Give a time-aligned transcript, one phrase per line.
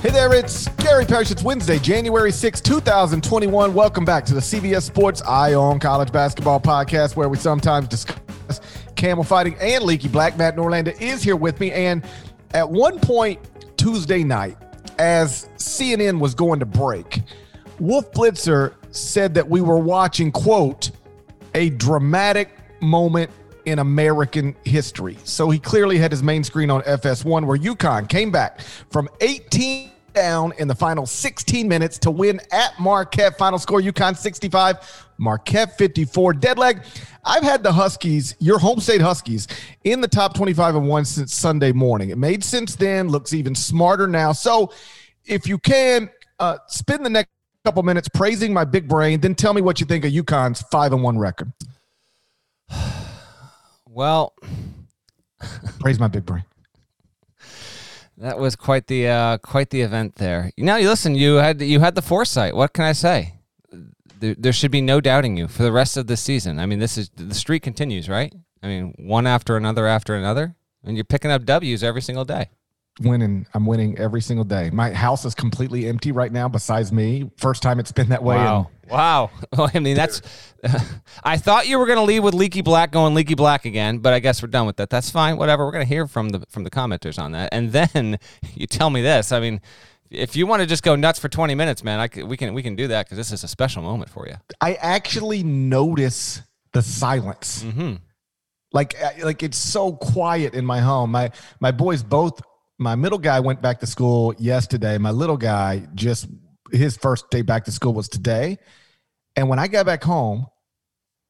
[0.00, 1.30] Hey there, it's Gary Parrish.
[1.30, 3.74] It's Wednesday, January 6, 2021.
[3.74, 8.62] Welcome back to the CBS Sports Eye on College Basketball podcast, where we sometimes discuss
[8.96, 10.38] camel fighting and leaky black.
[10.38, 11.70] Matt Norlander is here with me.
[11.72, 12.02] And
[12.54, 13.40] at one point
[13.76, 14.56] Tuesday night,
[14.98, 17.20] as CNN was going to break,
[17.78, 20.92] Wolf Blitzer said that we were watching, quote,
[21.54, 23.30] a dramatic moment
[23.64, 25.16] in American history.
[25.24, 29.90] So he clearly had his main screen on FS1 where UConn came back from 18
[30.12, 33.38] down in the final 16 minutes to win at Marquette.
[33.38, 36.34] Final score UConn 65, Marquette 54.
[36.34, 36.84] Deadleg,
[37.24, 39.46] I've had the Huskies, your home state Huskies,
[39.84, 42.10] in the top 25 and 1 since Sunday morning.
[42.10, 44.32] It made sense then, looks even smarter now.
[44.32, 44.72] So
[45.24, 47.30] if you can, uh, spend the next
[47.64, 50.92] couple minutes praising my big brain, then tell me what you think of UConn's 5
[50.92, 51.52] and 1 record.
[53.92, 54.34] Well,
[55.80, 56.44] praise my big brain.
[58.18, 60.52] That was quite the uh, quite the event there.
[60.58, 61.14] Now you listen.
[61.14, 62.54] You had you had the foresight.
[62.54, 63.36] What can I say?
[64.18, 66.58] There, there should be no doubting you for the rest of the season.
[66.58, 68.30] I mean, this is the streak continues, right?
[68.62, 70.54] I mean, one after another after another,
[70.84, 72.50] and you're picking up W's every single day
[73.00, 73.46] winning.
[73.54, 74.70] I'm winning every single day.
[74.70, 77.30] My house is completely empty right now, besides me.
[77.36, 78.36] First time it's been that way.
[78.36, 78.70] Wow.
[78.90, 79.30] wow.
[79.56, 80.22] Well, I mean, that's.
[81.24, 84.12] I thought you were going to leave with Leaky Black going Leaky Black again, but
[84.12, 84.90] I guess we're done with that.
[84.90, 85.36] That's fine.
[85.36, 85.64] Whatever.
[85.64, 88.18] We're going to hear from the from the commenters on that, and then
[88.54, 89.32] you tell me this.
[89.32, 89.60] I mean.
[90.12, 92.64] If you want to just go nuts for 20 minutes, man, I, we can we
[92.64, 94.34] can do that because this is a special moment for you.
[94.60, 96.42] I actually notice
[96.72, 97.62] the silence.
[97.62, 97.94] Mm-hmm
[98.72, 101.10] like like it's so quiet in my home.
[101.10, 102.40] My my boys both
[102.80, 104.96] my middle guy went back to school yesterday.
[104.96, 106.26] My little guy just
[106.72, 108.58] his first day back to school was today.
[109.36, 110.46] And when I got back home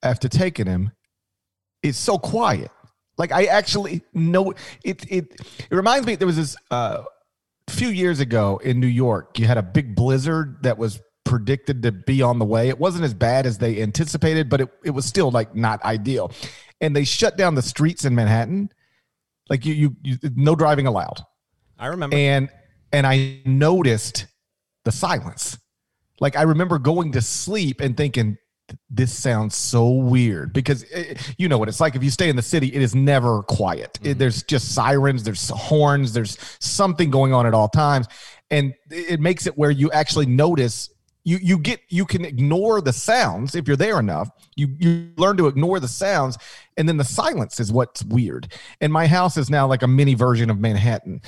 [0.01, 0.93] after taking him,
[1.83, 2.71] it's so quiet.
[3.19, 4.53] Like I actually know
[4.85, 5.05] it.
[5.09, 5.35] It
[5.71, 6.15] it reminds me.
[6.15, 7.03] There was this uh,
[7.69, 9.37] few years ago in New York.
[9.39, 12.69] You had a big blizzard that was predicted to be on the way.
[12.69, 16.31] It wasn't as bad as they anticipated, but it, it was still like not ideal.
[16.81, 18.71] And they shut down the streets in Manhattan.
[19.49, 21.25] Like you, you, you no driving allowed.
[21.81, 22.17] I remember.
[22.17, 22.49] And
[22.93, 24.27] and I noticed
[24.85, 25.59] the silence.
[26.21, 28.37] Like I remember going to sleep and thinking
[28.89, 32.29] this sounds so weird because it, eh, you know what it's like if you stay
[32.29, 34.11] in the city it is never quiet mm-hmm.
[34.13, 38.07] it, there's just sirens there's horns there's something going on at all times
[38.49, 40.89] and it makes it where you actually notice
[41.25, 44.31] you you get you can ignore the sounds if you're there enough.
[44.57, 46.39] You you learn to ignore the sounds
[46.77, 48.53] and then the silence is what's weird.
[48.81, 51.21] And my house is now like a mini version of manhattan.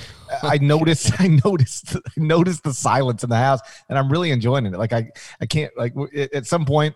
[0.42, 4.66] I noticed i noticed i noticed the silence in the house and i'm really enjoying
[4.66, 4.72] it.
[4.72, 5.10] Like i
[5.40, 5.94] i can't like
[6.32, 6.94] at some point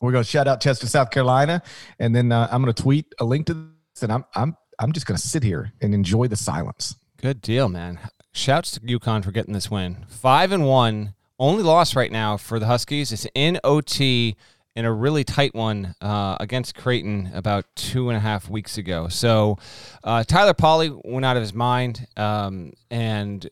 [0.00, 1.62] we're going to shout out chester south carolina
[1.98, 4.92] and then uh, i'm going to tweet a link to this and i'm i'm i'm
[4.92, 6.96] just going to sit here and enjoy the silence.
[7.20, 7.98] Good deal man.
[8.32, 10.04] Shouts to UConn for getting this win.
[10.08, 14.36] Five and one only loss right now for the Huskies is in OT
[14.76, 19.08] in a really tight one uh, against Creighton about two and a half weeks ago.
[19.08, 19.58] So
[20.04, 23.48] uh, Tyler Polley went out of his mind, um, and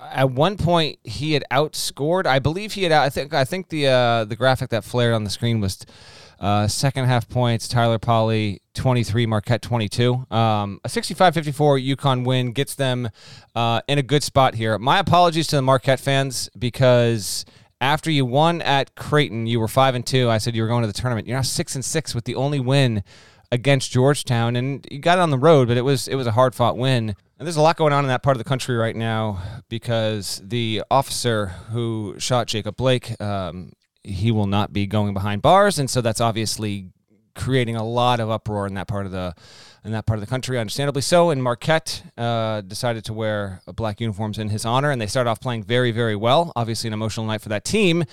[0.00, 2.26] at one point he had outscored.
[2.26, 2.92] I believe he had.
[2.92, 3.32] I think.
[3.32, 5.86] I think the uh, the graphic that flared on the screen was
[6.40, 10.26] uh, second half points, Tyler Polley 23, Marquette 22.
[10.30, 13.08] Um, a 65 54 UConn win gets them
[13.54, 14.78] uh, in a good spot here.
[14.78, 17.44] My apologies to the Marquette fans because
[17.84, 20.30] after you won at Creighton, you were 5 and 2.
[20.30, 21.28] I said you were going to the tournament.
[21.28, 23.04] You're now 6 and 6 with the only win
[23.52, 26.32] against Georgetown and you got it on the road, but it was it was a
[26.32, 27.14] hard fought win.
[27.38, 30.40] And there's a lot going on in that part of the country right now because
[30.42, 33.72] the officer who shot Jacob Blake um,
[34.02, 36.90] he will not be going behind bars, and so that's obviously
[37.34, 39.34] creating a lot of uproar in that part of the
[39.84, 41.30] in that part of the country, understandably so.
[41.30, 45.40] And Marquette uh, decided to wear black uniforms in his honor, and they started off
[45.40, 46.52] playing very, very well.
[46.56, 48.04] Obviously, an emotional night for that team,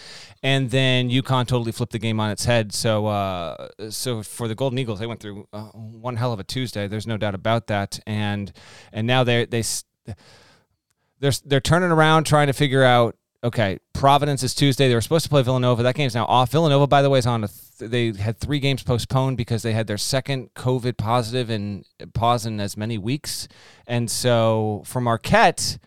[0.44, 2.74] and then UConn totally flipped the game on its head.
[2.74, 6.44] So, uh, so for the Golden Eagles, they went through uh, one hell of a
[6.44, 6.88] Tuesday.
[6.88, 8.52] There's no doubt about that, and
[8.92, 9.64] and now they they
[11.20, 14.88] they're they're turning around, trying to figure out okay, Providence is Tuesday.
[14.88, 15.84] They were supposed to play Villanova.
[15.84, 16.52] That game's now off.
[16.52, 17.48] Villanova, by the way, is on a.
[17.48, 21.84] Th- they had three games postponed because they had their second COVID positive and
[22.14, 23.48] pause in as many weeks.
[23.88, 25.80] And so for Marquette,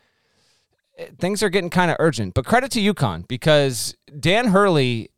[0.98, 2.34] eh, things are getting kind of urgent.
[2.34, 5.10] But credit to UConn because Dan Hurley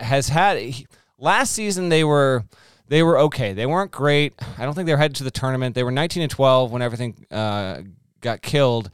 [0.00, 0.86] has had he,
[1.18, 2.44] last season they were
[2.88, 3.52] they were okay.
[3.52, 4.34] They weren't great.
[4.58, 5.74] I don't think they were headed to the tournament.
[5.74, 7.82] They were 19 and 12 when everything uh,
[8.20, 8.90] got killed.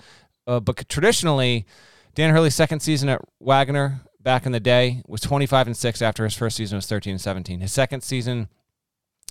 [0.47, 1.65] Uh, but traditionally
[2.15, 6.25] Dan Hurley's second season at Wagner back in the day was 25 and 6 after
[6.25, 7.61] his first season was 13 and 17.
[7.61, 8.49] His second season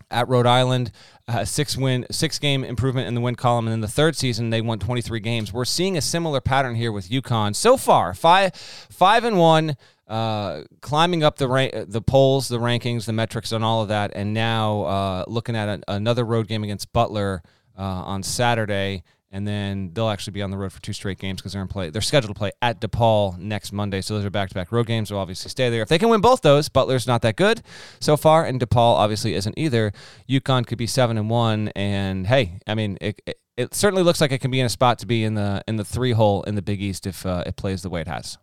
[0.10, 0.92] at Rhode Island,
[1.28, 4.50] uh, six win, six game improvement in the win column, and then the third season
[4.50, 5.54] they won 23 games.
[5.54, 8.14] We're seeing a similar pattern here with UConn so far.
[8.14, 9.76] Five, five and one,
[10.08, 14.34] uh, climbing up the the polls, the rankings, the metrics, and all of that, and
[14.34, 17.44] now uh, looking at a, another road game against Butler
[17.78, 21.40] uh, on Saturday and then they'll actually be on the road for two straight games
[21.40, 21.90] because they're in play.
[21.90, 25.10] They're scheduled to play at DePaul next Monday, so those are back-to-back road games.
[25.10, 26.68] They'll obviously stay there if they can win both those.
[26.68, 27.62] Butler's not that good
[28.00, 29.92] so far, and DePaul obviously isn't either.
[30.28, 34.20] UConn could be seven and one, and hey, I mean, it, it, it certainly looks
[34.20, 36.44] like it can be in a spot to be in the in the three hole
[36.44, 38.38] in the Big East if uh, it plays the way it has.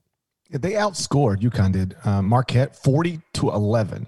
[0.51, 4.07] They outscored UConn did uh, Marquette forty to eleven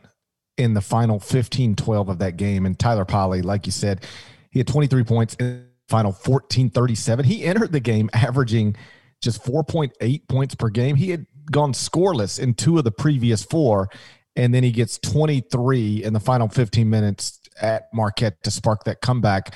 [0.57, 4.05] in the final 15-12 of that game, and Tyler Polley, like you said,
[4.51, 5.35] he had twenty three points.
[5.35, 7.25] In- final 1437.
[7.25, 8.76] He entered the game averaging
[9.20, 10.96] just 4.8 points per game.
[10.96, 13.88] He had gone scoreless in two of the previous four,
[14.37, 19.00] and then he gets 23 in the final 15 minutes at Marquette to spark that
[19.00, 19.55] comeback.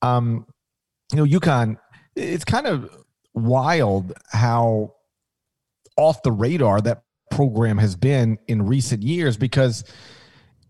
[0.00, 0.46] Um,
[1.12, 1.76] you know, UConn,
[2.16, 2.90] it's kind of
[3.34, 4.94] wild how
[5.96, 9.84] off the radar that program has been in recent years because–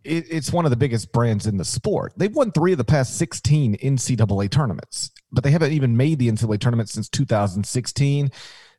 [0.04, 2.12] it, it's one of the biggest brands in the sport.
[2.16, 6.28] They've won three of the past 16 NCAA tournaments, but they haven't even made the
[6.30, 8.30] NCAA tournament since 2016.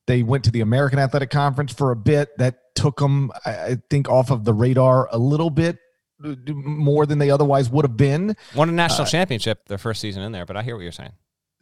[0.06, 2.38] They went to the American Athletic Conference for a bit.
[2.38, 5.78] That took them, I think, off of the radar a little bit
[6.20, 8.36] more than they otherwise would have been.
[8.56, 10.92] Won a national uh, championship their first season in there, but I hear what you're
[10.92, 11.14] saying.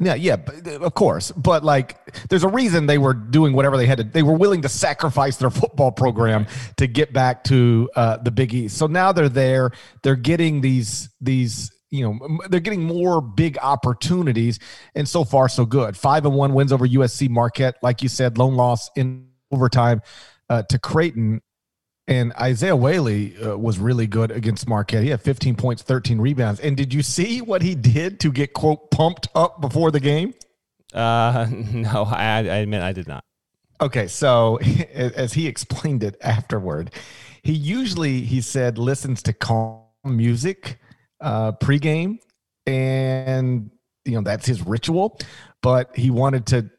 [0.04, 0.38] Yeah, yeah,
[0.82, 1.32] of course.
[1.32, 1.96] But like,
[2.28, 4.04] there's a reason they were doing whatever they had to.
[4.04, 8.52] They were willing to sacrifice their football program to get back to uh, the Big
[8.54, 8.78] East.
[8.78, 9.72] So now they're there.
[10.02, 11.72] They're getting these these.
[11.94, 14.60] You know, they're getting more big opportunities,
[14.96, 15.98] and so far so good.
[15.98, 20.02] Five and one wins over USC Marquette, like you said, lone loss in overtime
[20.50, 21.42] uh, to Creighton.
[22.12, 25.02] And Isaiah Whaley uh, was really good against Marquette.
[25.02, 26.60] He had 15 points, 13 rebounds.
[26.60, 30.34] And did you see what he did to get quote pumped up before the game?
[30.94, 33.24] Uh, no, I, I admit I did not.
[33.80, 34.58] Okay, so
[34.94, 36.92] as he explained it afterward,
[37.44, 40.80] he usually he said listens to calm music
[41.22, 42.20] uh, pregame,
[42.68, 43.72] and
[44.04, 45.18] you know that's his ritual.
[45.62, 46.70] But he wanted to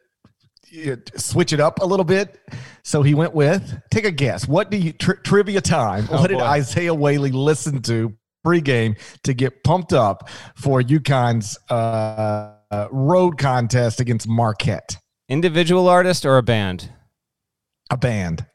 [1.16, 2.40] switch it up a little bit.
[2.82, 4.48] So he went with take a guess.
[4.48, 6.08] What do you tri- trivia time?
[6.10, 6.40] Oh, what did.
[6.40, 8.14] Isaiah Whaley listen to
[8.44, 14.96] pregame to get pumped up for UConn's uh, uh, road contest against Marquette?
[15.28, 16.92] Individual artist or a band?
[17.90, 18.46] A band.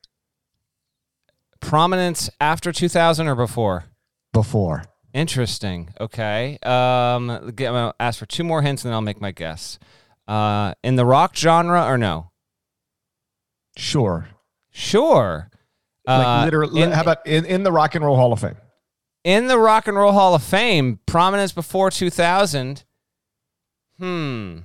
[1.60, 3.86] Prominence after 2000 or before?
[4.34, 4.84] Before.
[5.14, 5.90] Interesting.
[6.00, 6.60] Okay.
[6.62, 9.80] Um, I'm going to ask for two more hints and then I'll make my guess.
[10.28, 12.32] Uh, in the rock genre or no?
[13.78, 14.28] Sure.
[14.72, 15.50] Sure.
[16.06, 18.56] Like uh, literally, in, how about in, in the Rock and Roll Hall of Fame?
[19.24, 22.86] In the Rock and Roll Hall of Fame, prominence before 2000.
[24.00, 24.60] Hmm.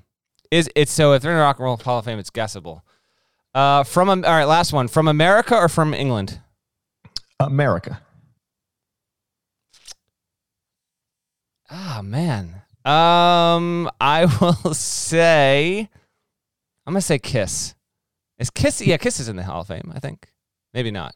[0.51, 1.15] Is it so?
[1.15, 2.85] If they're in the Rock and Roll Hall of Fame, it's guessable.
[3.55, 4.87] Uh, from all right, last one.
[4.87, 6.41] From America or from England?
[7.41, 8.01] America.
[11.71, 12.62] Ah oh, man.
[12.85, 15.89] Um, I will say,
[16.87, 17.75] I'm gonna say Kiss.
[18.39, 18.81] Is Kiss?
[18.81, 19.93] Yeah, Kiss is in the Hall of Fame.
[19.95, 20.33] I think.
[20.75, 21.15] Maybe not.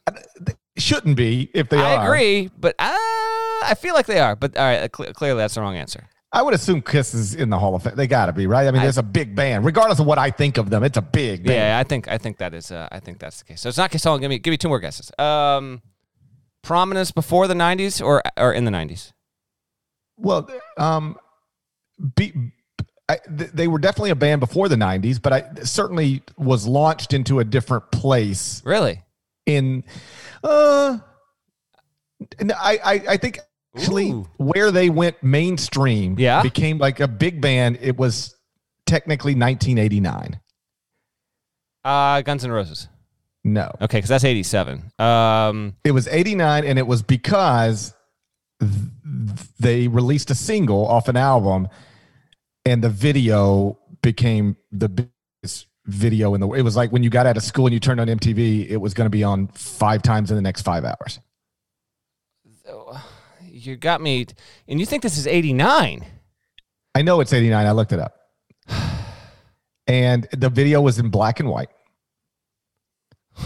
[0.77, 2.01] shouldn't be if they I are.
[2.01, 4.35] I agree, but uh, I feel like they are.
[4.35, 6.07] But all right, cl- clearly that's the wrong answer.
[6.31, 7.95] I would assume Kiss is in the Hall of Fame.
[7.95, 8.67] They got to be right.
[8.67, 10.83] I mean, I, there's a big band, regardless of what I think of them.
[10.83, 11.43] It's a big.
[11.43, 11.55] Band.
[11.55, 12.71] Yeah, I think I think that is.
[12.71, 13.61] Uh, I think that's the case.
[13.61, 14.03] So it's not Kiss.
[14.03, 14.17] Hall.
[14.19, 15.11] Give me give me two more guesses.
[15.17, 15.81] Um,
[16.61, 19.13] prominence before the '90s or or in the '90s.
[20.17, 21.17] Well, um,
[22.15, 22.33] be,
[23.09, 27.39] I, they were definitely a band before the 90s, but I certainly was launched into
[27.39, 28.61] a different place.
[28.65, 29.01] Really?
[29.45, 29.83] In,
[30.43, 30.97] uh,
[32.39, 33.39] I, I, I think
[33.75, 34.27] actually Ooh.
[34.37, 36.41] where they went mainstream Yeah?
[36.41, 38.35] became like a big band it was
[38.85, 40.39] technically 1989
[41.83, 42.87] Uh, Guns N' Roses.
[43.43, 44.91] no Okay, because that's 87.
[44.99, 47.93] Um, it was 89 and it was because
[49.59, 51.67] they released a single off an album
[52.65, 57.25] and the video became the biggest video in the it was like when you got
[57.25, 60.01] out of school and you turned on MTV it was going to be on five
[60.01, 61.19] times in the next 5 hours
[63.67, 64.25] you got me.
[64.67, 66.05] And you think this is 89?
[66.95, 68.15] I know it's 89 I looked it up
[69.87, 71.69] and the video was in black and white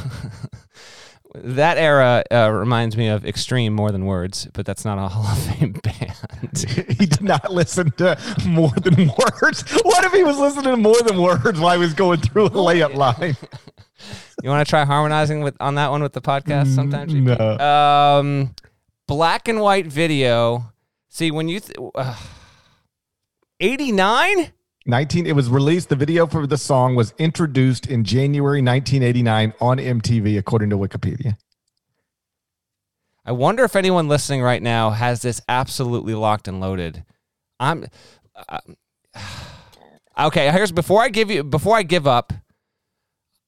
[1.33, 5.25] That era uh, reminds me of Extreme more than words, but that's not a Hall
[5.25, 6.65] of Fame band.
[6.99, 9.63] he did not listen to more than words.
[9.83, 12.49] What if he was listening to more than words while he was going through a
[12.49, 13.37] layup line?
[14.43, 17.13] you want to try harmonizing with on that one with the podcast sometimes?
[17.13, 17.37] GP?
[17.37, 17.65] No.
[17.65, 18.55] Um,
[19.07, 20.73] black and white video.
[21.07, 22.15] See when you th- uh,
[23.61, 24.51] 89.
[24.85, 29.77] 19 it was released the video for the song was introduced in January 1989 on
[29.77, 31.37] MTV according to Wikipedia.
[33.23, 37.03] I wonder if anyone listening right now has this absolutely locked and loaded.
[37.59, 37.85] I'm
[38.49, 38.59] uh,
[40.19, 40.51] okay.
[40.51, 42.33] Here's before I give you before I give up.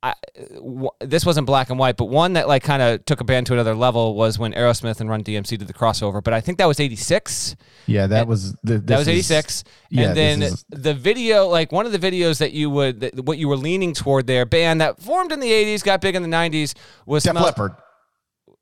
[0.06, 0.14] I,
[0.56, 3.48] w- this wasn't black and white, but one that like kind of took a band
[3.48, 6.22] to another level was when Aerosmith and Run DMC did the crossover.
[6.22, 7.56] But I think that was '86.
[7.88, 9.64] Yeah, that was the That was '86.
[9.90, 13.24] yeah, and then is- the video, like one of the videos that you would, that,
[13.24, 16.22] what you were leaning toward there, band that formed in the '80s, got big in
[16.22, 16.74] the '90s,
[17.06, 17.72] was Def Smell- Leppard.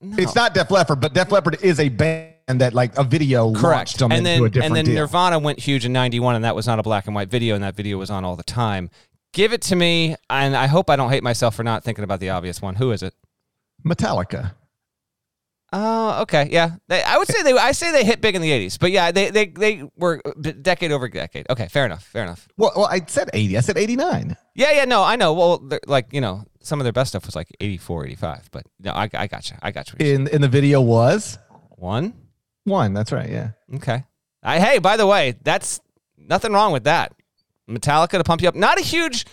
[0.04, 3.64] It's not Def Leppard, but Def Leppard is a band that like a video Correct.
[3.64, 4.96] launched them and then and then deal.
[4.96, 7.64] Nirvana went huge in '91, and that was not a black and white video, and
[7.64, 8.90] that video was on all the time.
[9.34, 12.20] Give it to me, and I hope I don't hate myself for not thinking about
[12.20, 12.76] the obvious one.
[12.76, 13.14] Who is it?
[13.86, 14.56] Metallica.
[15.74, 16.72] Oh, okay, yeah.
[16.90, 17.54] They, I would say they.
[17.54, 20.22] I say they hit big in the '80s, but yeah, they they they were
[20.62, 21.46] decade over decade.
[21.50, 22.04] Okay, fair enough.
[22.04, 22.46] Fair enough.
[22.58, 23.58] Well, well, I said 80.
[23.58, 24.36] I said 89.
[24.54, 25.32] Yeah, yeah, no, I know.
[25.32, 28.92] Well, like you know, some of their best stuff was like 84, 85, but no,
[28.92, 29.56] I, I got you.
[29.62, 30.06] I got you.
[30.06, 31.38] In in the video was
[31.70, 32.16] One.
[32.66, 32.94] one.
[32.94, 33.30] That's right.
[33.30, 33.52] Yeah.
[33.76, 34.04] Okay.
[34.44, 35.80] I, hey, by the way, that's
[36.18, 37.14] nothing wrong with that.
[37.72, 38.56] Metallica to pump you up.
[38.56, 39.26] Not a huge,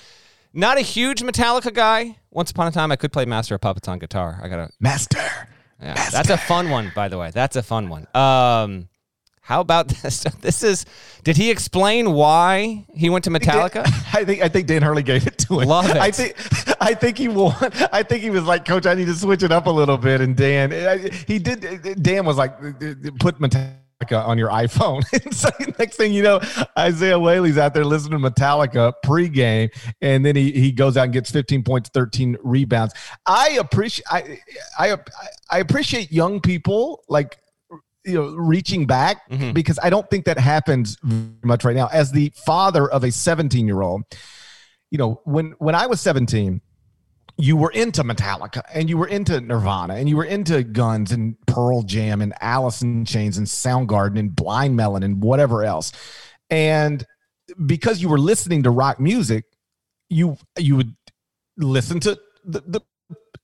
[0.52, 2.16] not a huge Metallica guy.
[2.30, 4.40] Once upon a time, I could play Master of Puppets on guitar.
[4.42, 5.20] I got a Master.
[5.80, 7.30] Yeah, that's a fun one, by the way.
[7.32, 8.06] That's a fun one.
[8.14, 8.88] Um,
[9.48, 10.24] how about this?
[10.40, 10.84] This is.
[11.24, 13.82] Did he explain why he went to Metallica?
[14.14, 15.68] I think I think Dan Hurley gave it to him.
[15.68, 15.96] Love it.
[15.96, 16.34] I think
[16.82, 17.54] I think he won.
[17.92, 20.20] I think he was like, Coach, I need to switch it up a little bit.
[20.20, 20.70] And Dan,
[21.26, 22.02] he did.
[22.02, 22.58] Dan was like,
[23.18, 23.78] put Metallica
[24.12, 25.02] on your iPhone.
[25.34, 26.40] so next thing you know,
[26.78, 31.12] Isaiah Whaley's out there listening to Metallica pregame, and then he he goes out and
[31.12, 32.94] gets 15 points, 13 rebounds.
[33.26, 34.38] I appreciate I
[34.78, 34.96] I
[35.50, 37.38] I appreciate young people like
[38.04, 39.52] you know reaching back Mhm.
[39.52, 41.88] because I don't think that happens very much right now.
[41.92, 44.02] As the father of a 17 year old,
[44.90, 46.60] you know when when I was 17,
[47.38, 51.36] you were into Metallica and you were into Nirvana and you were into Guns and
[51.46, 55.92] Pearl Jam and Alice in Chains and Soundgarden and Blind Melon and whatever else,
[56.50, 57.06] and
[57.66, 59.44] because you were listening to rock music,
[60.10, 60.94] you you would
[61.56, 62.80] listen to the, the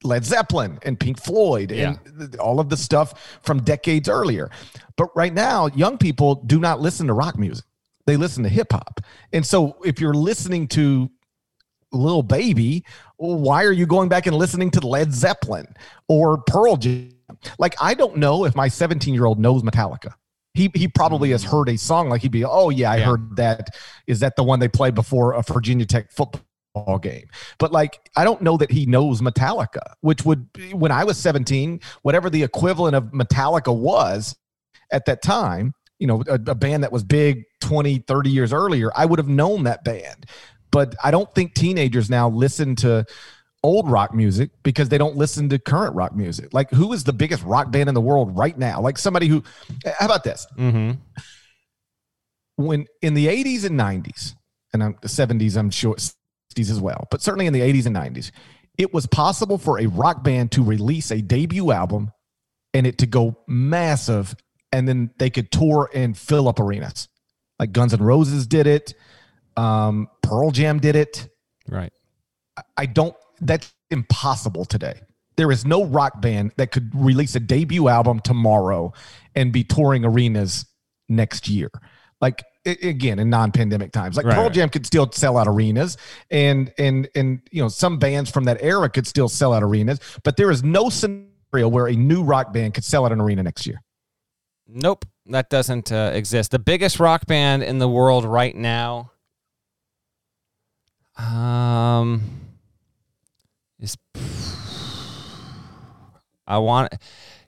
[0.02, 4.50] Led Zeppelin and Pink Floyd and all of the stuff from decades earlier.
[4.96, 7.64] But right now, young people do not listen to rock music.
[8.06, 9.00] They listen to hip hop.
[9.32, 11.10] And so if you're listening to
[11.94, 12.84] Lil Baby,
[13.16, 15.66] why are you going back and listening to Led Zeppelin
[16.08, 17.10] or Pearl Jam?
[17.58, 20.12] Like, I don't know if my 17 year old knows Metallica.
[20.54, 23.04] He, he probably has heard a song like he'd be, oh, yeah, I Yeah.
[23.06, 23.70] heard that.
[24.06, 27.26] Is that the one they played before a Virginia Tech football game?
[27.58, 31.18] But like, I don't know that he knows Metallica, which would, be- when I was
[31.18, 34.36] 17, whatever the equivalent of Metallica was
[34.92, 38.90] at that time, you know, a, a band that was big 20, 30 years earlier,
[38.94, 40.26] I would have known that band.
[40.74, 43.06] But I don't think teenagers now listen to
[43.62, 46.52] old rock music because they don't listen to current rock music.
[46.52, 48.80] Like, who is the biggest rock band in the world right now?
[48.80, 49.44] Like, somebody who,
[49.84, 50.48] how about this?
[50.58, 50.98] Mm-hmm.
[52.56, 54.34] when in the 80s and 90s
[54.72, 57.96] and I'm, the 70s i'm sure 60s as well but certainly in the 80s and
[57.96, 58.30] 90s
[58.76, 62.12] it was possible for a rock band to release a debut album
[62.72, 64.36] and it to go massive
[64.72, 67.08] and then they could tour and fill up arenas
[67.58, 68.94] like guns N' roses did it
[69.56, 71.28] um, pearl jam did it
[71.68, 71.92] Right.
[72.76, 73.14] I don't.
[73.40, 75.00] That's impossible today.
[75.36, 78.92] There is no rock band that could release a debut album tomorrow
[79.34, 80.64] and be touring arenas
[81.08, 81.70] next year.
[82.20, 84.52] Like again, in non-pandemic times, like Right, Pearl right.
[84.52, 85.96] Jam could still sell out arenas,
[86.30, 89.98] and and and you know some bands from that era could still sell out arenas.
[90.22, 93.42] But there is no scenario where a new rock band could sell out an arena
[93.42, 93.82] next year.
[94.68, 96.52] Nope, that doesn't uh, exist.
[96.52, 99.10] The biggest rock band in the world right now.
[101.16, 102.22] Um,
[103.80, 103.96] is
[106.46, 106.92] I want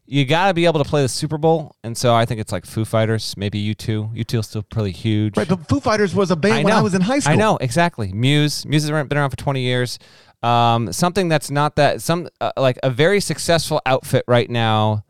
[0.06, 2.52] you got to be able to play the Super Bowl, and so I think it's
[2.52, 4.10] like Foo Fighters, maybe U two.
[4.14, 5.48] U two is still pretty huge, right?
[5.48, 7.32] But Foo Fighters was a band I when I was in high school.
[7.32, 8.12] I know exactly.
[8.12, 9.98] Muse, Muse has been around for twenty years.
[10.42, 15.04] Um, something that's not that some uh, like a very successful outfit right now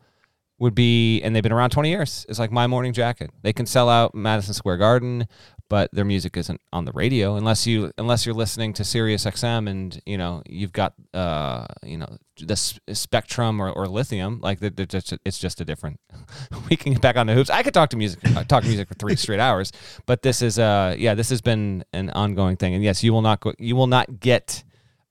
[0.59, 2.25] would be, and they've been around 20 years.
[2.29, 3.29] It's like My Morning Jacket.
[3.43, 5.27] They can sell out Madison Square Garden
[5.69, 9.69] but their music isn't on the radio unless you unless you're listening to Sirius XM
[9.69, 12.55] and you know you've got uh you know the
[12.93, 15.99] Spectrum or, or Lithium like they're, they're just, it's just a different.
[16.69, 17.49] we can get back on the hoops.
[17.49, 19.71] I could talk to music uh, talk music for three straight hours,
[20.05, 23.21] but this is uh yeah this has been an ongoing thing and yes you will
[23.21, 24.63] not go, you will not get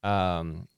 [0.03, 0.69] um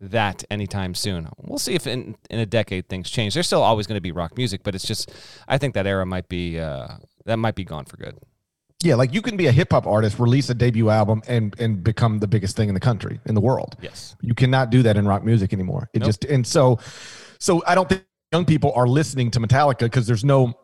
[0.00, 1.28] that anytime soon.
[1.38, 3.34] We'll see if in, in a decade things change.
[3.34, 5.12] There's still always going to be rock music, but it's just
[5.46, 6.88] I think that era might be uh,
[7.26, 8.18] that might be gone for good.
[8.82, 11.84] Yeah, like you can be a hip hop artist, release a debut album, and and
[11.84, 13.76] become the biggest thing in the country, in the world.
[13.80, 15.90] Yes, you cannot do that in rock music anymore.
[15.92, 16.06] It nope.
[16.06, 16.78] just and so,
[17.38, 20.54] so I don't think young people are listening to Metallica because there's no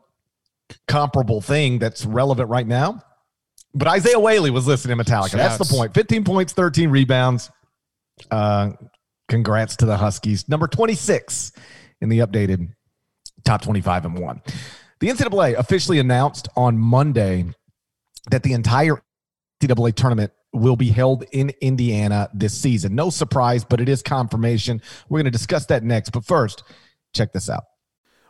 [0.89, 3.03] comparable thing that's relevant right now.
[3.75, 5.33] But Isaiah Whaley was listening to Metallica.
[5.33, 5.59] Shouts.
[5.59, 5.93] That's the point.
[5.93, 7.51] 15 points, 13 rebounds.
[8.31, 8.71] Uh,
[9.29, 10.49] congrats to the Huskies.
[10.49, 11.53] Number 26
[12.01, 12.73] in the updated
[13.45, 14.41] top 25 and one.
[15.01, 17.45] The NCAA officially announced on Monday
[18.31, 19.03] that the entire
[19.63, 22.95] NCAA tournament will be held in Indiana this season.
[22.95, 24.81] No surprise, but it is confirmation.
[25.09, 26.11] We're going to discuss that next.
[26.11, 26.63] But first,
[27.15, 27.65] check this out.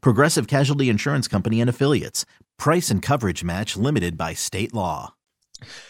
[0.00, 2.24] Progressive Casualty Insurance Company and Affiliates.
[2.58, 5.14] Price and coverage match limited by state law.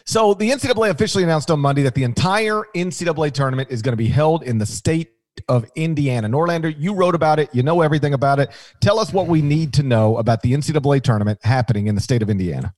[0.05, 3.97] So, the NCAA officially announced on Monday that the entire NCAA tournament is going to
[3.97, 5.13] be held in the state
[5.49, 6.29] of Indiana.
[6.29, 7.49] Norlander, you wrote about it.
[7.53, 8.51] You know everything about it.
[8.81, 12.23] Tell us what we need to know about the NCAA tournament happening in the state
[12.23, 12.75] of Indiana.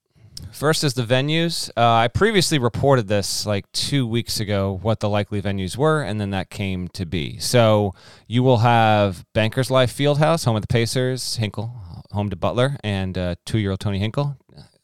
[0.50, 1.70] First is the venues.
[1.76, 6.20] Uh, I previously reported this like two weeks ago, what the likely venues were, and
[6.20, 7.38] then that came to be.
[7.38, 7.94] So
[8.26, 11.74] you will have Bankers Life Fieldhouse, home of the Pacers, Hinkle,
[12.12, 14.37] home to Butler, and uh, two-year-old Tony Hinkle.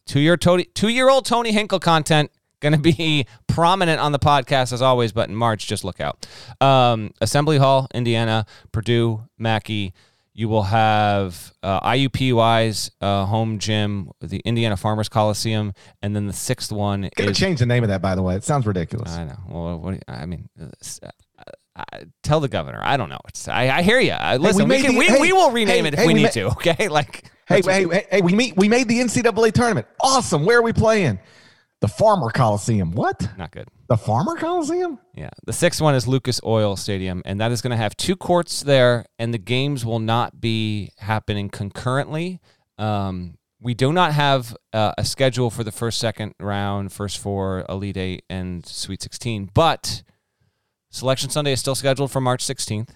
[0.07, 5.13] Two-year Tony, two-year-old Tony Hinkle content going to be prominent on the podcast as always,
[5.13, 6.27] but in March, just look out.
[6.61, 9.95] Um, Assembly Hall, Indiana, Purdue, Mackey.
[10.39, 16.33] You will have uh, IUPUI's uh, home gym, the Indiana Farmers Coliseum, and then the
[16.33, 17.37] sixth one Gotta is.
[17.37, 18.37] change the name of that, by the way.
[18.37, 19.11] It sounds ridiculous.
[19.11, 19.39] I know.
[19.49, 20.69] Well, what you, I mean, uh,
[21.75, 21.83] uh,
[22.23, 22.79] tell the governor.
[22.81, 23.19] I don't know.
[23.27, 24.15] It's, I, I hear you.
[24.39, 26.15] Listen, hey, we, we, can, the, we, hey, we, will rename hey, it if we,
[26.15, 26.47] need ma- to.
[26.51, 27.29] Okay, like.
[27.49, 28.57] Hey, hey, hey, we meet.
[28.57, 29.89] We made the NCAA tournament.
[30.01, 30.45] Awesome.
[30.45, 31.19] Where are we playing?
[31.81, 32.93] The Farmer Coliseum.
[32.93, 33.29] What?
[33.39, 33.69] Not good.
[33.89, 34.99] The Farmer Coliseum?
[35.15, 35.31] Yeah.
[35.47, 38.63] The sixth one is Lucas Oil Stadium, and that is going to have two courts
[38.63, 42.41] there, and the games will not be happening concurrently.
[42.79, 47.65] Um, we do not have uh, a schedule for the first, second round, first four,
[47.69, 50.03] Elite Eight, and Sweet 16, but
[50.91, 52.91] Selection Sunday is still scheduled for March 16th.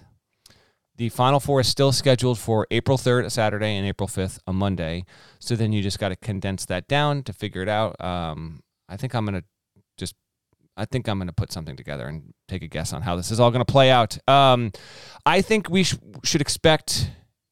[0.95, 4.53] The Final Four is still scheduled for April 3rd, a Saturday, and April 5th, a
[4.53, 5.05] Monday.
[5.39, 7.99] So then you just got to condense that down to figure it out.
[7.99, 8.61] Um,
[8.93, 9.43] I think I'm going to
[9.97, 10.15] just
[10.77, 13.31] I think I'm going to put something together and take a guess on how this
[13.31, 14.17] is all going to play out.
[14.27, 14.71] Um,
[15.25, 17.09] I think we sh- should expect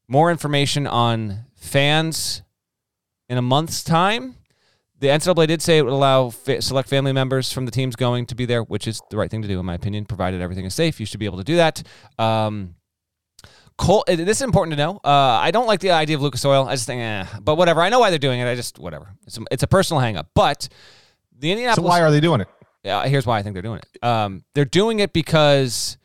[0.08, 2.42] more information on fans
[3.28, 4.36] in a month's time.
[4.98, 8.26] The NCAA did say it would allow fa- select family members from the teams going
[8.26, 10.04] to be there, which is the right thing to do, in my opinion.
[10.04, 11.82] Provided everything is safe, you should be able to do that.
[12.18, 12.76] Um,
[13.78, 15.00] Cole, this is important to know.
[15.02, 16.68] Uh, I don't like the idea of Lucas Oil.
[16.68, 17.80] I just think, eh, but whatever.
[17.80, 18.46] I know why they're doing it.
[18.46, 19.14] I just whatever.
[19.26, 20.26] It's a, it's a personal hangup.
[20.34, 20.68] But
[21.42, 21.84] the Indianapolis.
[21.84, 22.48] So why are they doing it?
[22.82, 24.04] Yeah, here's why I think they're doing it.
[24.04, 25.98] Um, they're doing it because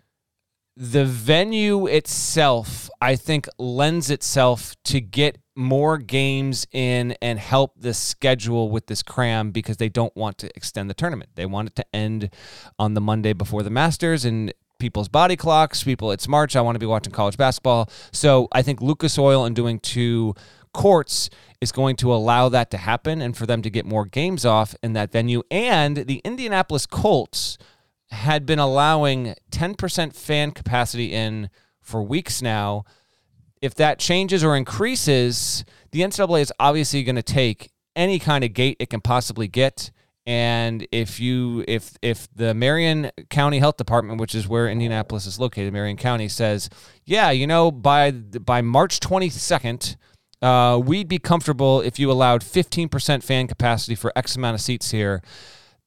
[0.76, 7.94] the venue itself, I think, lends itself to get more games in and help the
[7.94, 11.32] schedule with this cram because they don't want to extend the tournament.
[11.36, 12.30] They want it to end
[12.78, 16.76] on the Monday before the Masters and people's body clocks, people it's March, I want
[16.76, 17.90] to be watching college basketball.
[18.12, 20.36] So I think Lucas Oil and doing two
[20.74, 24.46] courts is going to allow that to happen and for them to get more games
[24.46, 25.44] off in that venue.
[25.50, 27.58] And the Indianapolis Colts
[28.12, 31.50] had been allowing 10% fan capacity in
[31.82, 32.86] for weeks now
[33.62, 38.54] if that changes or increases, the NCAA is obviously going to take any kind of
[38.54, 39.92] gate it can possibly get.
[40.26, 45.40] And if you if if the Marion County Health Department, which is where Indianapolis is
[45.40, 46.70] located, Marion County says,
[47.06, 49.96] yeah, you know, by by March 22nd,
[50.42, 54.92] uh, we'd be comfortable if you allowed 15% fan capacity for X amount of seats
[54.92, 55.22] here.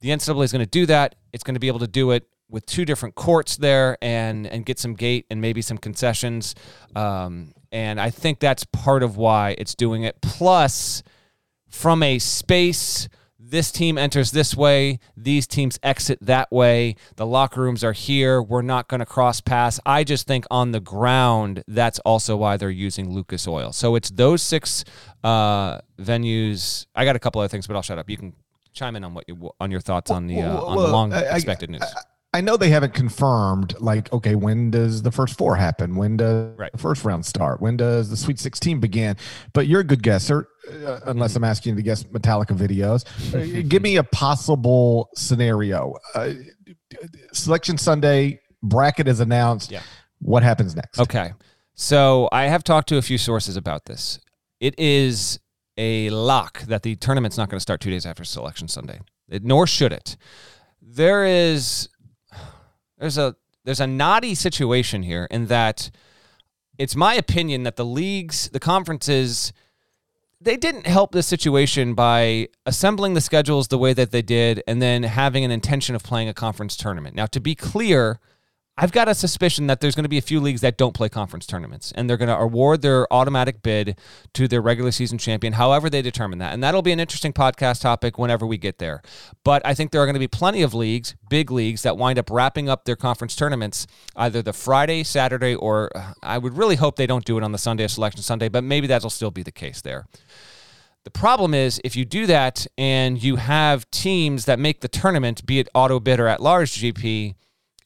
[0.00, 1.14] The NCAA is going to do that.
[1.32, 4.66] It's going to be able to do it with two different courts there and and
[4.66, 6.54] get some gate and maybe some concessions.
[6.96, 10.20] Um, and I think that's part of why it's doing it.
[10.20, 11.02] Plus,
[11.68, 13.08] from a space,
[13.50, 16.96] this team enters this way, these teams exit that way.
[17.16, 18.40] The locker rooms are here.
[18.40, 19.80] We're not going to cross pass.
[19.84, 23.72] I just think on the ground, that's also why they're using Lucas Oil.
[23.72, 24.84] So it's those six
[25.24, 26.86] uh, venues.
[26.94, 28.08] I got a couple other things, but I'll shut up.
[28.08, 28.34] You can
[28.72, 31.70] chime in on what you on your thoughts on the uh, on the long expected
[31.70, 31.82] news.
[31.82, 32.02] I
[32.40, 35.96] know they haven't confirmed, like, okay, when does the first four happen?
[35.96, 36.70] When does right.
[36.70, 37.60] the first round start?
[37.60, 39.16] When does the Sweet 16 begin?
[39.52, 40.46] But you're a good guesser,
[40.86, 43.04] uh, unless I'm asking you to guess Metallica videos.
[43.34, 45.94] Uh, give me a possible scenario.
[46.14, 46.34] Uh,
[47.32, 49.72] Selection Sunday bracket is announced.
[49.72, 49.82] Yeah.
[50.20, 51.00] What happens next?
[51.00, 51.32] Okay.
[51.74, 54.20] So I have talked to a few sources about this.
[54.60, 55.40] It is
[55.76, 59.42] a lock that the tournament's not going to start two days after Selection Sunday, it,
[59.42, 60.16] nor should it.
[60.82, 61.88] There is
[63.00, 63.34] there's a
[63.64, 65.90] there's a knotty situation here in that
[66.78, 69.52] it's my opinion that the leagues, the conferences,
[70.40, 74.80] they didn't help the situation by assembling the schedules the way that they did and
[74.80, 77.14] then having an intention of playing a conference tournament.
[77.14, 78.18] Now, to be clear,
[78.82, 81.10] I've got a suspicion that there's going to be a few leagues that don't play
[81.10, 83.98] conference tournaments, and they're going to award their automatic bid
[84.32, 86.54] to their regular season champion, however they determine that.
[86.54, 89.02] And that'll be an interesting podcast topic whenever we get there.
[89.44, 92.18] But I think there are going to be plenty of leagues, big leagues, that wind
[92.18, 96.76] up wrapping up their conference tournaments either the Friday, Saturday, or uh, I would really
[96.76, 99.30] hope they don't do it on the Sunday of Selection Sunday, but maybe that'll still
[99.30, 100.06] be the case there.
[101.04, 105.44] The problem is if you do that and you have teams that make the tournament,
[105.44, 107.34] be it auto bid or at large GP,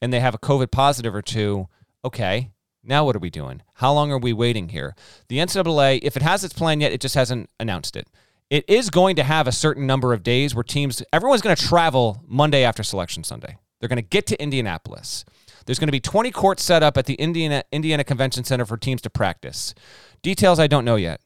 [0.04, 1.66] and they have a COVID positive or two,
[2.04, 2.50] okay,
[2.82, 3.62] now what are we doing?
[3.76, 4.94] How long are we waiting here?
[5.28, 8.06] The NCAA, if it has its plan yet, it just hasn't announced it.
[8.50, 11.66] It is going to have a certain number of days where teams, everyone's going to
[11.66, 13.56] travel Monday after Selection Sunday.
[13.80, 15.24] They're going to get to Indianapolis.
[15.64, 18.76] There's going to be 20 courts set up at the Indiana, Indiana Convention Center for
[18.76, 19.74] teams to practice.
[20.20, 21.22] Details I don't know yet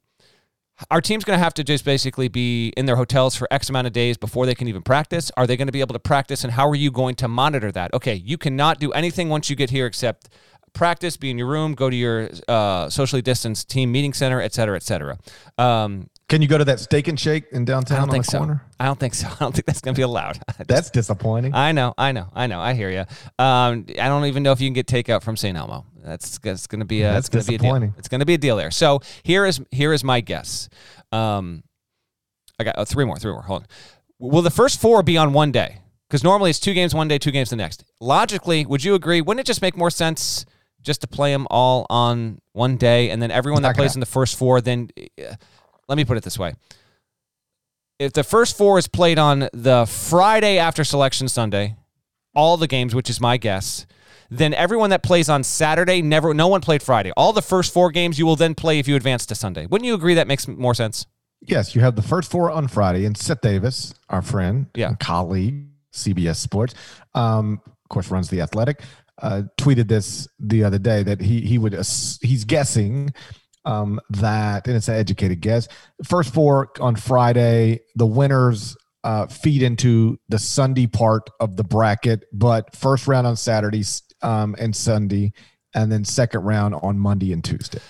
[0.91, 3.87] our team's going to have to just basically be in their hotels for X amount
[3.87, 5.31] of days before they can even practice.
[5.37, 7.73] Are they going to be able to practice, and how are you going to monitor
[7.73, 7.93] that?
[7.95, 10.29] Okay, you cannot do anything once you get here except
[10.75, 14.53] practice, be in your room, go to your uh, socially distanced team meeting center, et
[14.53, 15.19] cetera, et cetera.
[15.57, 18.39] Um, can you go to that steak and shake in downtown I don't think so.
[18.39, 18.63] Corner?
[18.79, 19.27] I don't think so.
[19.31, 20.35] I don't think that's going to be allowed.
[20.59, 21.55] Just, that's disappointing.
[21.55, 22.61] I know, I know, I know.
[22.61, 23.01] I hear you.
[23.43, 25.57] Um, I don't even know if you can get takeout from St.
[25.57, 25.87] Elmo.
[26.05, 27.91] That's, that's going to be a, that's disappointing.
[27.91, 28.71] Be it's going to be a deal there.
[28.71, 30.69] So here is here is my guess.
[31.13, 31.65] Um,
[32.59, 33.43] I got oh, three more, three more.
[33.43, 33.69] Hold on.
[34.19, 35.79] Will the first four be on one day?
[36.09, 37.85] Because normally it's two games one day, two games the next.
[38.01, 39.21] Logically, would you agree?
[39.21, 40.47] Wouldn't it just make more sense
[40.81, 44.07] just to play them all on one day, and then everyone that plays in the
[44.07, 44.61] first four?
[44.61, 45.35] Then, uh,
[45.89, 46.55] let me put it this way:
[47.99, 51.77] if the first four is played on the Friday after Selection Sunday,
[52.35, 53.87] all the games, which is my guess,
[54.31, 57.13] then everyone that plays on Saturday never no one played Friday.
[57.17, 59.67] All the first four games you will then play if you advance to Sunday.
[59.67, 61.07] Wouldn't you agree that makes more sense?
[61.41, 64.95] Yes, you have the first four on Friday, and Seth Davis, our friend, yeah.
[64.99, 66.75] colleague, CBS Sports,
[67.15, 68.83] um, of course, runs the Athletic,
[69.23, 73.13] uh, tweeted this the other day that he he would he's guessing
[73.69, 75.69] um, that, and it's an educated guess.
[76.05, 82.25] First four on Friday, the winners uh, feed into the Sunday part of the bracket,
[82.33, 83.85] but first round on Saturday
[84.23, 85.33] um, and Sunday,
[85.75, 87.81] and then second round on Monday and Tuesday.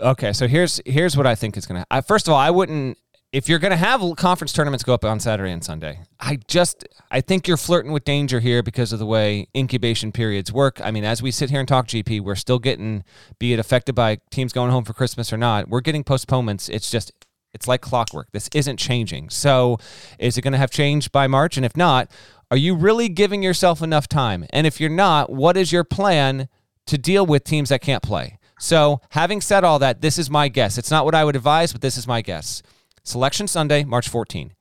[0.00, 2.02] Okay, so here's here's what I think is going to.
[2.02, 2.96] First of all, I wouldn't
[3.32, 6.00] if you're going to have conference tournaments go up on Saturday and Sunday.
[6.20, 10.52] I just I think you're flirting with danger here because of the way incubation periods
[10.52, 10.80] work.
[10.84, 13.04] I mean, as we sit here and talk GP, we're still getting
[13.38, 15.68] be it affected by teams going home for Christmas or not.
[15.68, 16.68] We're getting postponements.
[16.68, 17.12] It's just
[17.54, 18.30] it's like clockwork.
[18.32, 19.30] This isn't changing.
[19.30, 19.78] So,
[20.18, 21.56] is it going to have changed by March?
[21.56, 22.10] And if not,
[22.50, 24.46] are you really giving yourself enough time?
[24.50, 26.48] And if you're not, what is your plan
[26.86, 28.38] to deal with teams that can't play?
[28.58, 30.78] So, having said all that, this is my guess.
[30.78, 32.62] It's not what I would advise, but this is my guess.
[33.04, 34.52] Selection Sunday, March 14.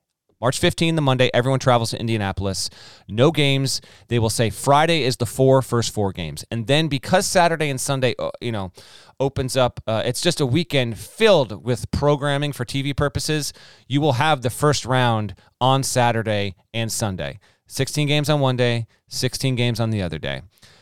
[0.42, 2.72] March 15, the Monday, everyone travels to Indianapolis.
[3.08, 3.80] No games.
[4.08, 6.44] They will say Friday is the four first four games.
[6.50, 8.72] And then because Saturday and Sunday, uh, you know,
[9.20, 13.54] opens up, uh, it's just a weekend filled with programming for TV purposes.
[13.88, 17.40] You will have the first round on Saturday and Sunday.
[17.68, 20.42] 16 games on one day, 16 games on the other day.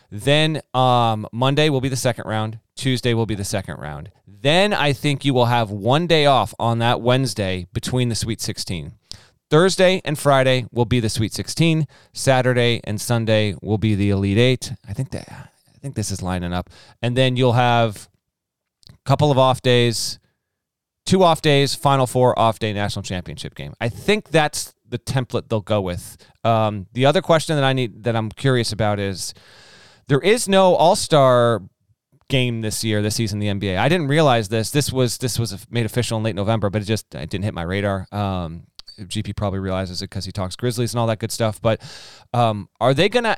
[0.10, 2.60] Then um, Monday will be the second round.
[2.80, 4.10] Tuesday will be the second round.
[4.26, 8.40] Then I think you will have one day off on that Wednesday between the Sweet
[8.40, 8.94] 16.
[9.50, 11.88] Thursday and Friday will be the Sweet 16.
[12.14, 14.74] Saturday and Sunday will be the Elite Eight.
[14.88, 16.70] I think that I think this is lining up.
[17.02, 18.08] And then you'll have
[18.90, 20.18] a couple of off days,
[21.06, 23.74] two off days, Final Four off day national championship game.
[23.82, 26.18] I think that's the template they'll go with.
[26.46, 29.34] Um, the other question that I need that I'm curious about is
[30.08, 31.62] there is no All Star
[32.30, 33.78] game this year, this season, the NBA.
[33.78, 34.72] I didn't realize this.
[34.72, 37.54] This was this was made official in late November, but it just it didn't hit
[37.54, 38.08] my radar.
[38.12, 41.62] Um, GP probably realizes it because he talks Grizzlies and all that good stuff.
[41.62, 41.82] But
[42.34, 43.38] um, are they gonna?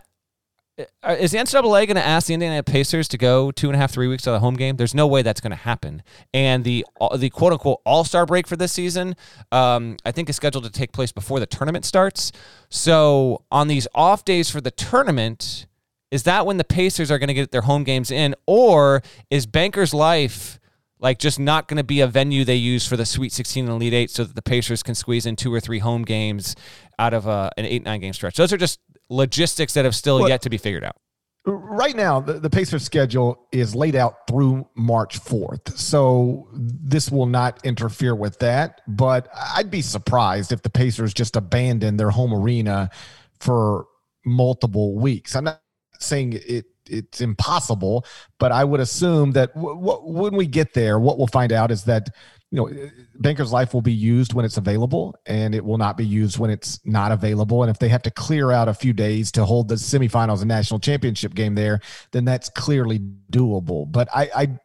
[1.03, 3.77] Uh, is the NCAA going to ask the Indiana Pacers to go two and a
[3.77, 4.77] half, three weeks to the home game?
[4.77, 6.01] There's no way that's going to happen.
[6.33, 9.15] And the uh, the quote unquote All Star break for this season,
[9.51, 12.31] um, I think, is scheduled to take place before the tournament starts.
[12.69, 15.67] So on these off days for the tournament,
[16.11, 19.45] is that when the Pacers are going to get their home games in, or is
[19.45, 20.59] Bankers Life?
[21.01, 23.73] like just not going to be a venue they use for the Sweet 16 and
[23.73, 26.55] Elite Eight so that the Pacers can squeeze in two or three home games
[26.99, 28.35] out of a, uh, an eight, nine game stretch.
[28.35, 30.95] Those are just logistics that have still well, yet to be figured out.
[31.43, 35.75] Right now, the, the Pacers schedule is laid out through March 4th.
[35.75, 38.81] So this will not interfere with that.
[38.87, 42.91] But I'd be surprised if the Pacers just abandon their home arena
[43.39, 43.87] for
[44.23, 45.35] multiple weeks.
[45.35, 45.60] I'm not
[46.01, 48.05] saying it it's impossible.
[48.39, 51.71] But I would assume that w- w- when we get there, what we'll find out
[51.71, 52.09] is that
[52.51, 56.05] you know Banker's Life will be used when it's available, and it will not be
[56.05, 57.63] used when it's not available.
[57.63, 60.47] And if they have to clear out a few days to hold the semifinals and
[60.47, 61.79] national championship game there,
[62.11, 62.99] then that's clearly
[63.31, 63.89] doable.
[63.89, 64.59] But I, I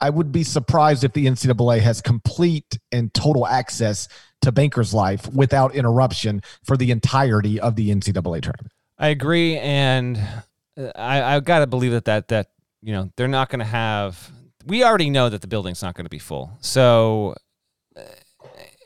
[0.00, 4.08] I would be surprised if the NCAA has complete and total access
[4.42, 8.72] to Banker's Life without interruption for the entirety of the NCAA tournament.
[8.98, 10.20] I agree, and
[10.94, 12.50] I I got to believe that that that
[12.82, 14.30] you know they're not going to have.
[14.66, 17.34] We already know that the building's not going to be full, so
[17.96, 18.02] uh,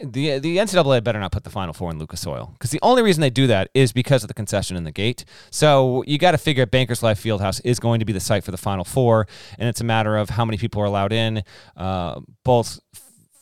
[0.00, 3.02] the the NCAA better not put the Final Four in Lucas Oil because the only
[3.02, 5.24] reason they do that is because of the concession in the gate.
[5.50, 8.50] So you got to figure Bankers Life Fieldhouse is going to be the site for
[8.50, 9.26] the Final Four,
[9.58, 11.42] and it's a matter of how many people are allowed in,
[11.76, 12.80] uh, both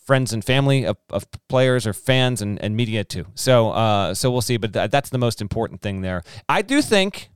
[0.05, 3.27] friends and family of, of players or fans and, and media too.
[3.35, 6.23] So uh, so we'll see, but th- that's the most important thing there.
[6.49, 7.30] I do think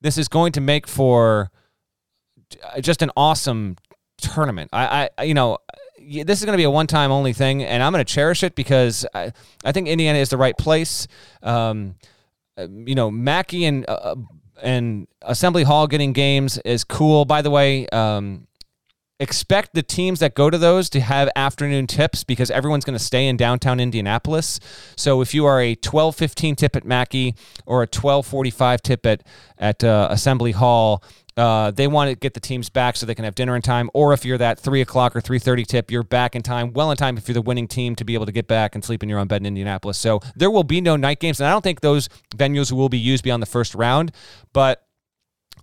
[0.00, 1.50] this is going to make for
[2.80, 3.76] just an awesome
[4.18, 4.70] tournament.
[4.72, 5.58] I, I you know,
[5.98, 8.54] this is going to be a one-time only thing, and I'm going to cherish it
[8.54, 9.32] because I,
[9.64, 11.06] I think Indiana is the right place.
[11.42, 11.96] Um,
[12.56, 14.16] uh, you know, Mackey and uh,
[14.62, 17.24] and Assembly Hall getting games is cool.
[17.24, 18.46] By the way, um,
[19.20, 23.04] expect the teams that go to those to have afternoon tips because everyone's going to
[23.04, 24.58] stay in downtown Indianapolis.
[24.96, 29.22] So if you are a 12:15 tip at Mackey or a 12:45 tip at
[29.58, 31.04] at uh, Assembly Hall,
[31.36, 33.90] uh, they want to get the teams back so they can have dinner in time.
[33.94, 36.90] Or if you're that three o'clock or three thirty tip, you're back in time, well
[36.90, 39.02] in time if you're the winning team to be able to get back and sleep
[39.02, 39.98] in your own bed in Indianapolis.
[39.98, 42.98] So there will be no night games, and I don't think those venues will be
[42.98, 44.12] used beyond the first round,
[44.52, 44.82] but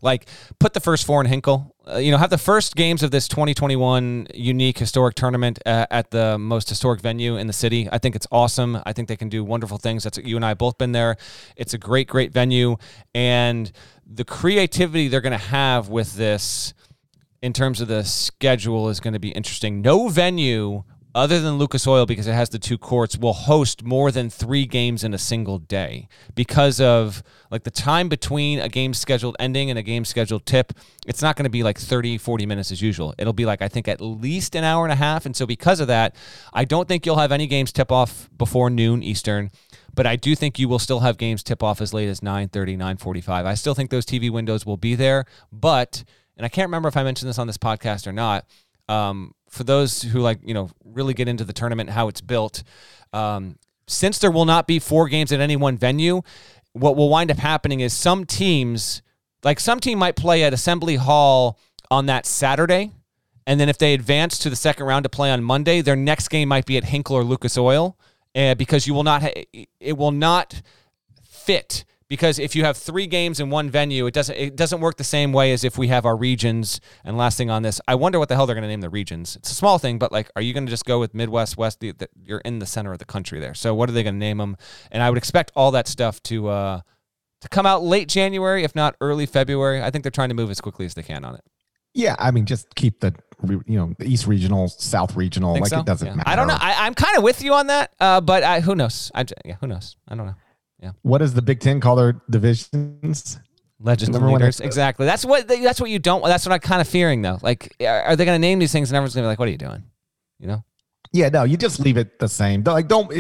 [0.02, 0.28] like
[0.60, 1.76] put the first four in Hinkle.
[1.90, 6.12] Uh, you know, have the first games of this 2021 unique historic tournament uh, at
[6.12, 7.88] the most historic venue in the city.
[7.92, 8.82] I think it's awesome.
[8.86, 10.04] I think they can do wonderful things.
[10.04, 11.16] That's you and I both been there.
[11.56, 12.76] It's a great, great venue,
[13.16, 13.72] and
[14.06, 16.74] the creativity they're going to have with this
[17.42, 19.82] in terms of the schedule is going to be interesting.
[19.82, 20.84] No venue
[21.16, 24.66] other than Lucas Oil, because it has the two courts, will host more than three
[24.66, 29.70] games in a single day because of like the time between a game scheduled ending
[29.70, 30.74] and a game scheduled tip.
[31.06, 33.16] It's not going to be like 30, 40 minutes as usual.
[33.18, 35.26] It'll be like, I think, at least an hour and a half.
[35.26, 36.16] And so, because of that,
[36.54, 39.50] I don't think you'll have any games tip off before noon Eastern.
[39.94, 42.78] But I do think you will still have games tip off as late as 9:30,
[42.78, 43.46] 9:45.
[43.46, 46.04] I still think those TV windows will be there, but
[46.38, 48.46] and I can't remember if I mentioned this on this podcast or not.
[48.88, 52.64] Um, for those who like you know really get into the tournament how it's built
[53.14, 53.58] um,
[53.88, 56.22] since there will not be four games at any one venue
[56.74, 59.02] what will wind up happening is some teams
[59.44, 62.92] like some team might play at assembly hall on that saturday
[63.46, 66.28] and then if they advance to the second round to play on monday their next
[66.28, 67.98] game might be at hinkle or lucas oil
[68.36, 69.44] uh, because you will not ha-
[69.80, 70.62] it will not
[71.24, 74.98] fit because if you have three games in one venue, it doesn't it doesn't work
[74.98, 76.80] the same way as if we have our regions.
[77.04, 78.90] And last thing on this, I wonder what the hell they're going to name the
[78.90, 79.36] regions.
[79.36, 81.80] It's a small thing, but like, are you going to just go with Midwest, West?
[81.80, 83.54] The, the, you're in the center of the country there.
[83.54, 84.58] So what are they going to name them?
[84.92, 86.82] And I would expect all that stuff to uh,
[87.42, 89.82] to come out late January, if not early February.
[89.84, 91.42] I think they're trying to move as quickly as they can on it.
[91.94, 93.16] Yeah, I mean, just keep the
[93.48, 95.54] you know the East Regional, South Regional.
[95.54, 95.80] Like so?
[95.80, 96.16] it doesn't Yeah.
[96.16, 96.30] matter.
[96.30, 96.58] I don't know.
[96.60, 99.12] I, I'm kind of with you on that, uh, but I, who knows?
[99.14, 99.98] I, yeah, who knows?
[100.08, 100.36] I don't know.
[101.02, 103.40] What does the Big Ten call their divisions?
[103.80, 105.06] Legends Number leaders, exactly.
[105.06, 106.24] That's what they, that's what you don't.
[106.24, 107.38] That's what I'm kind of fearing though.
[107.42, 109.48] Like, are, they going to name these things and everyone's going to be like, "What
[109.48, 109.84] are you doing?"
[110.40, 110.64] You know?
[111.14, 112.64] Yeah, no, you just leave it the same.
[112.64, 113.12] Like, don't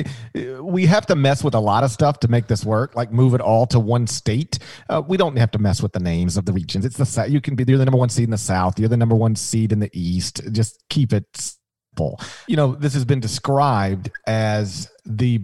[0.61, 2.95] we have to mess with a lot of stuff to make this work?
[2.95, 4.59] Like, move it all to one state.
[4.89, 6.85] Uh, we don't have to mess with the names of the regions.
[6.85, 7.27] It's the.
[7.29, 8.79] You can be you're the number one seed in the South.
[8.79, 10.41] You're the number one seed in the East.
[10.51, 12.19] Just keep it simple.
[12.47, 15.41] You know, this has been described as the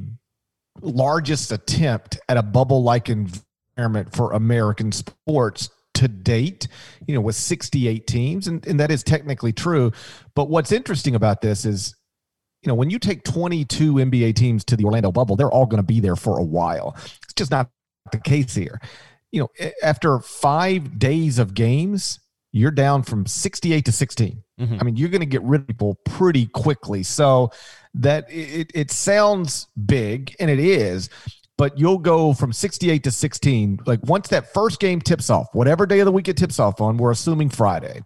[0.84, 6.68] largest attempt at a bubble-like environment for American sports to date.
[7.08, 9.92] You know, with 68 teams, and, and that is technically true.
[10.36, 11.96] But what's interesting about this is
[12.64, 15.82] you know, when you take 22 NBA teams to the Orlando bubble, they're all going
[15.82, 16.96] to be there for a while.
[17.24, 17.70] It's just not
[18.12, 18.80] the case here.
[19.32, 22.20] You know, after five days of games,
[22.54, 24.44] you're down from 68 to 16.
[24.60, 24.78] Mhm.
[24.80, 27.04] I mean, you're going to get rid of people pretty quickly.
[27.04, 27.52] So
[27.96, 31.10] that it, it sounds big, and it is,
[31.58, 33.80] but you'll go from 68 to 16.
[33.86, 36.82] Like once that first game tips off, whatever day of the week it tips off
[36.82, 38.02] on, we're assuming Friday.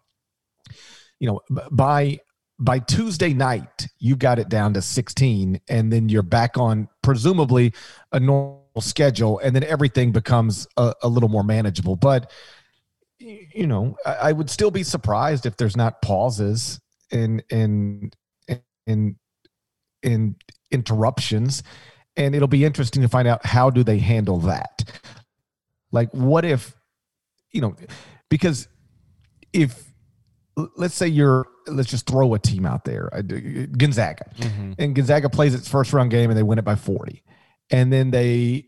[1.19, 2.19] You know, by
[2.59, 7.73] by Tuesday night, you've got it down to 16, and then you're back on presumably
[8.11, 11.95] a normal schedule, and then everything becomes a, a little more manageable.
[11.95, 12.31] But
[13.19, 16.79] you know, I, I would still be surprised if there's not pauses
[17.11, 18.11] in in
[18.87, 19.15] and
[20.03, 20.35] and
[20.71, 21.63] interruptions,
[22.15, 24.83] and it'll be interesting to find out how do they handle that.
[25.91, 26.75] Like, what if
[27.51, 27.75] you know,
[28.29, 28.67] because
[29.53, 29.83] if
[30.75, 34.75] let's say you're let's just throw a team out there uh, gonzaga Mhm.
[34.79, 37.23] and gonzaga plays its first round game and they win it by 40
[37.69, 38.65] and then they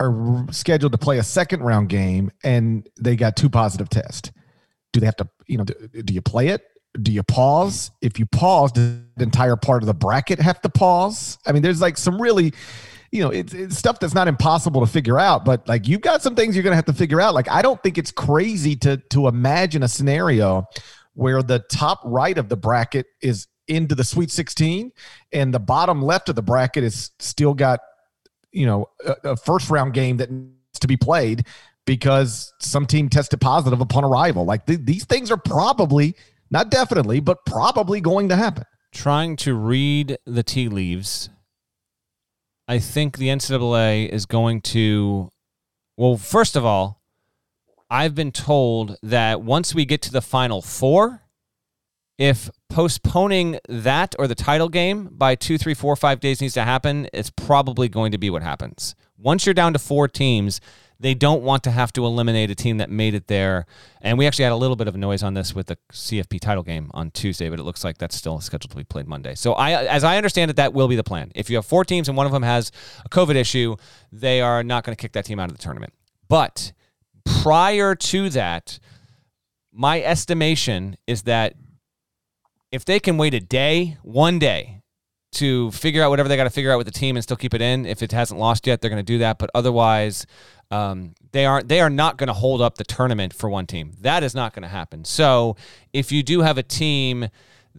[0.00, 4.30] are scheduled to play a second round game and they got two positive tests
[4.92, 6.62] do they have to you know do, do you play it
[7.02, 7.90] do you pause?
[8.00, 11.38] If you pause does the entire part of the bracket have to pause?
[11.46, 12.52] I mean there's like some really
[13.10, 16.22] you know it's, it's stuff that's not impossible to figure out but like you've got
[16.22, 17.34] some things you're going to have to figure out.
[17.34, 20.66] Like i don't think it's crazy to to imagine a scenario
[21.14, 24.92] where the top right of the bracket is into the sweet 16
[25.32, 27.80] and the bottom left of the bracket is still got
[28.52, 31.44] you know a, a first round game that needs to be played
[31.86, 34.44] because some team tested positive upon arrival.
[34.44, 36.16] Like th- these things are probably
[36.54, 38.64] not definitely but probably going to happen
[38.94, 41.28] Trying to read the tea leaves.
[42.68, 45.30] I think the NCAA is going to.
[45.96, 47.02] Well, first of all,
[47.90, 51.22] I've been told that once we get to the final four,
[52.18, 56.62] if postponing that or the title game by two, three, four, five days needs to
[56.62, 58.94] happen, it's probably going to be what happens.
[59.18, 60.60] Once you're down to four teams,
[61.00, 63.66] they don't want to have to eliminate a team that made it there.
[64.00, 66.62] And we actually had a little bit of noise on this with the CFP title
[66.62, 69.34] game on Tuesday, but it looks like that's still scheduled to be played Monday.
[69.34, 71.32] So I, as I understand it, that will be the plan.
[71.34, 72.70] If you have four teams and one of them has
[73.04, 73.76] a COVID issue,
[74.12, 75.92] they are not going to kick that team out of the tournament.
[76.28, 76.72] But
[77.24, 78.78] prior to that,
[79.72, 81.54] my estimation is that
[82.70, 84.73] if they can wait a day, one day,
[85.34, 87.54] to figure out whatever they got to figure out with the team and still keep
[87.54, 89.38] it in, if it hasn't lost yet, they're going to do that.
[89.38, 90.26] But otherwise,
[90.70, 91.68] um, they aren't.
[91.68, 93.92] They are not going to hold up the tournament for one team.
[94.00, 95.04] That is not going to happen.
[95.04, 95.56] So
[95.92, 97.28] if you do have a team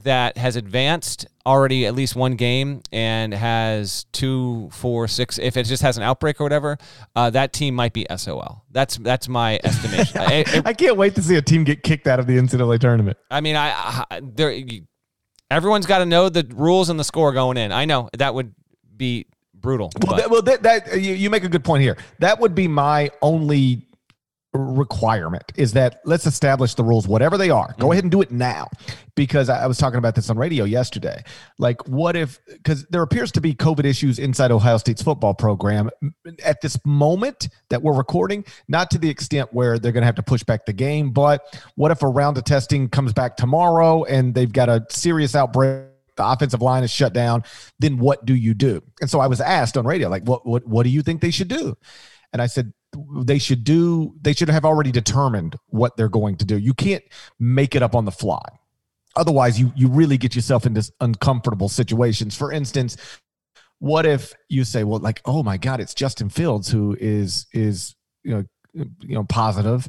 [0.03, 5.37] that has advanced already at least one game and has two, four, six.
[5.39, 6.77] If it just has an outbreak or whatever,
[7.15, 8.65] uh, that team might be SOL.
[8.71, 10.19] That's that's my estimation.
[10.19, 12.77] I, it- i can't wait to see a team get kicked out of the ncaa
[12.79, 14.53] tournament I mean, I, I there.
[15.51, 17.71] Everyone's got to know the rules and the score going in.
[17.71, 18.53] I know that would
[18.97, 19.91] be brutal.
[20.05, 21.97] Well, that, well, that, that you, you make a good point here.
[22.19, 23.84] That would be my only
[24.57, 27.75] requirement is that let's establish the rules, whatever they are.
[27.79, 27.91] Go Mhm.
[27.91, 28.67] ahead and do it now,
[29.15, 31.23] because I I was talking about this on radio yesterday.
[31.57, 32.39] Like, what if?
[32.47, 35.89] Because there appears to be COVID issues inside Ohio State's football program
[36.43, 38.45] at this moment that we're recording.
[38.67, 41.41] Not to the extent where they're going to have to push back the game, but
[41.75, 45.85] what if a round of testing comes back tomorrow and they've got a serious outbreak?
[46.17, 47.43] the offensive line is shut down
[47.77, 50.65] then what do you do and so i was asked on radio like what what
[50.65, 51.75] what do you think they should do
[52.31, 52.71] and i said
[53.23, 57.03] they should do they should have already determined what they're going to do you can't
[57.39, 58.43] make it up on the fly
[59.15, 62.97] otherwise you you really get yourself into uncomfortable situations for instance
[63.79, 67.95] what if you say well like oh my god it's justin fields who is is
[68.25, 68.43] you know,
[68.73, 69.87] you know, positive.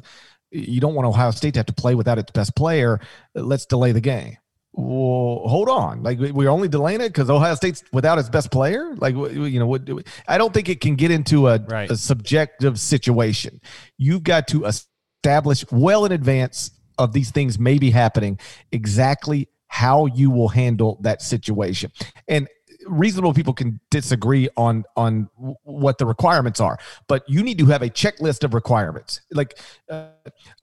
[0.51, 3.01] You don't want Ohio State to have to play without its best player.
[3.35, 4.37] Let's delay the game.
[4.79, 6.03] Well, hold on.
[6.03, 8.93] Like we're only delaying it because Ohio State's without its best player.
[8.95, 9.89] Like you know, what?
[10.27, 11.89] I don't think it can get into a, right.
[11.89, 13.59] a subjective situation.
[13.97, 16.69] You've got to establish well in advance
[16.99, 18.39] of these things may be happening
[18.71, 21.91] exactly how you will handle that situation.
[22.27, 22.47] And
[22.85, 25.27] reasonable people can disagree on on
[25.63, 29.59] what the requirements are but you need to have a checklist of requirements like
[29.89, 30.07] uh,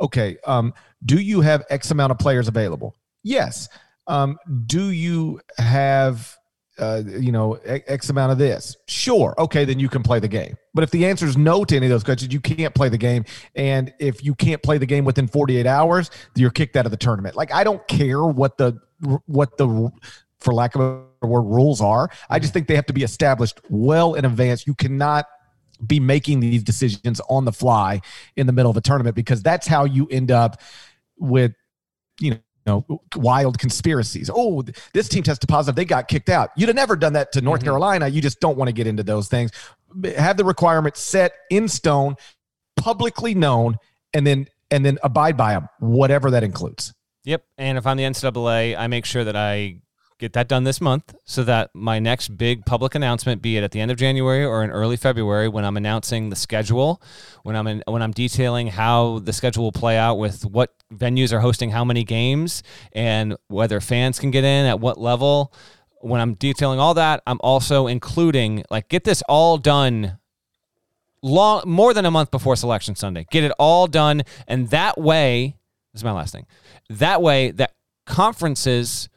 [0.01, 0.73] okay um,
[1.05, 3.69] do you have x amount of players available yes
[4.07, 6.37] um, do you have
[6.79, 8.77] uh, you know x amount of this?
[8.89, 9.35] Sure.
[9.39, 10.57] Okay then you can play the game.
[10.75, 12.99] But if the answer is no to any of those questions you can't play the
[12.99, 13.25] game.
[13.55, 16.97] And if you can't play the game within 48 hours you're kicked out of the
[16.97, 17.37] tournament.
[17.37, 18.79] Like i don't care what the
[19.27, 19.91] what the
[20.41, 20.81] for lack of
[21.23, 22.11] a word rules are.
[22.29, 24.67] I just think they have to be established well in advance.
[24.67, 25.27] You cannot
[25.85, 28.01] be making these decisions on the fly
[28.37, 30.61] in the middle of a tournament because that's how you end up
[31.19, 31.53] with
[32.21, 34.31] you know know, wild conspiracies.
[34.33, 35.77] Oh, this team tested positive.
[35.77, 36.51] They got kicked out.
[36.57, 37.67] You'd have never done that to North mm-hmm.
[37.67, 38.09] Carolina.
[38.09, 39.51] You just don't want to get into those things.
[40.17, 42.17] Have the requirements set in stone,
[42.77, 43.77] publicly known,
[44.13, 46.93] and then and then abide by them, whatever that includes.
[47.25, 47.45] Yep.
[47.59, 49.81] And if I'm the NCAA, I make sure that I
[50.25, 53.73] get that done this month so that my next big public announcement be it at
[53.73, 57.03] the end of January or in early February when I'm announcing the schedule
[57.43, 61.31] when I'm in, when I'm detailing how the schedule will play out with what venues
[61.31, 62.63] are hosting how many games
[62.93, 65.53] and whether fans can get in at what level
[66.01, 70.19] when I'm detailing all that I'm also including like get this all done
[71.21, 73.27] long more than a month before selection Sunday.
[73.31, 75.59] Get it all done and that way
[75.93, 76.47] this is my last thing
[76.89, 77.75] that way that
[78.07, 79.11] conferences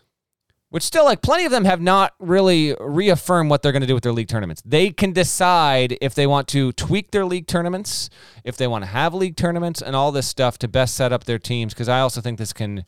[0.77, 3.95] which still like plenty of them have not really reaffirmed what they're going to do
[3.95, 4.61] with their league tournaments.
[4.63, 8.11] They can decide if they want to tweak their league tournaments,
[8.43, 11.23] if they want to have league tournaments and all this stuff to best set up
[11.23, 12.85] their teams because I also think this can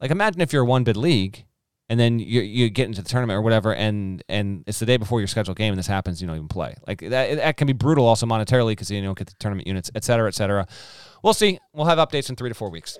[0.00, 1.44] like imagine if you're a one bid league
[1.90, 4.96] and then you, you get into the tournament or whatever and and it's the day
[4.96, 6.76] before your scheduled game and this happens you don't even play.
[6.86, 9.90] Like that, that can be brutal also monetarily because you don't get the tournament units
[9.94, 10.66] et cetera et cetera.
[11.22, 11.58] We'll see.
[11.74, 12.98] We'll have updates in three to four weeks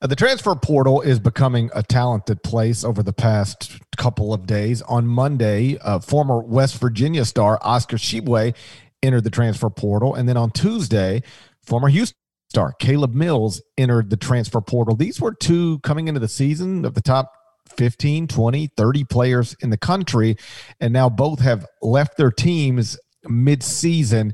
[0.00, 4.80] the transfer portal is becoming a talented place over the past couple of days.
[4.82, 8.54] On Monday, uh, former West Virginia star Oscar Tshiebwe
[9.02, 10.14] entered the transfer portal.
[10.14, 11.22] And then on Tuesday,
[11.66, 12.16] former Houston
[12.48, 14.94] star Caleb Mills entered the transfer portal.
[14.94, 17.32] These were two coming into the season of the top
[17.76, 20.36] 15, 20, 30 players in the country.
[20.80, 24.32] And now both have left their teams mid season.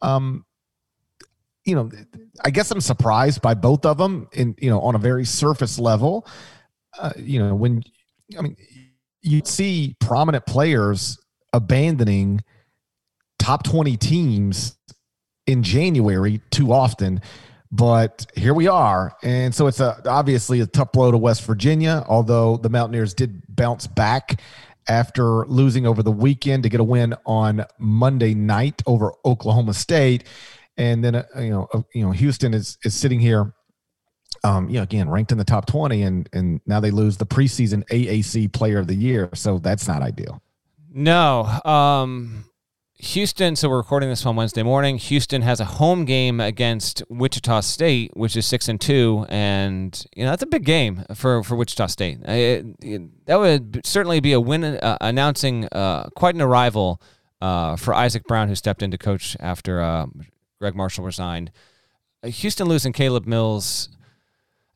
[0.00, 0.44] Um,
[1.64, 1.90] you know,
[2.44, 5.78] I guess I'm surprised by both of them in, you know, on a very surface
[5.78, 6.26] level.
[6.98, 7.82] Uh, you know, when,
[8.36, 8.56] I mean,
[9.22, 11.18] you see prominent players
[11.52, 12.40] abandoning
[13.38, 14.76] top 20 teams
[15.46, 17.20] in January too often.
[17.70, 19.16] But here we are.
[19.22, 23.42] And so it's a, obviously a tough blow to West Virginia, although the Mountaineers did
[23.48, 24.40] bounce back
[24.88, 30.24] after losing over the weekend to get a win on Monday night over Oklahoma State
[30.76, 33.52] and then uh, you know uh, you know Houston is is sitting here
[34.44, 37.84] um, yeah, again, ranked in the top 20, and and now they lose the preseason
[37.88, 40.42] AAC Player of the Year, so that's not ideal.
[40.92, 42.44] No, um,
[42.98, 43.56] Houston.
[43.56, 44.98] So we're recording this on Wednesday morning.
[44.98, 50.24] Houston has a home game against Wichita State, which is six and two, and you
[50.24, 52.18] know that's a big game for for Wichita State.
[52.22, 57.00] It, it, that would certainly be a win, uh, announcing uh, quite an arrival.
[57.40, 60.06] Uh, for Isaac Brown, who stepped into coach after
[60.62, 61.50] Gregg Marshall resigned.
[62.22, 63.88] Uh, Houston losing Caleb Mills.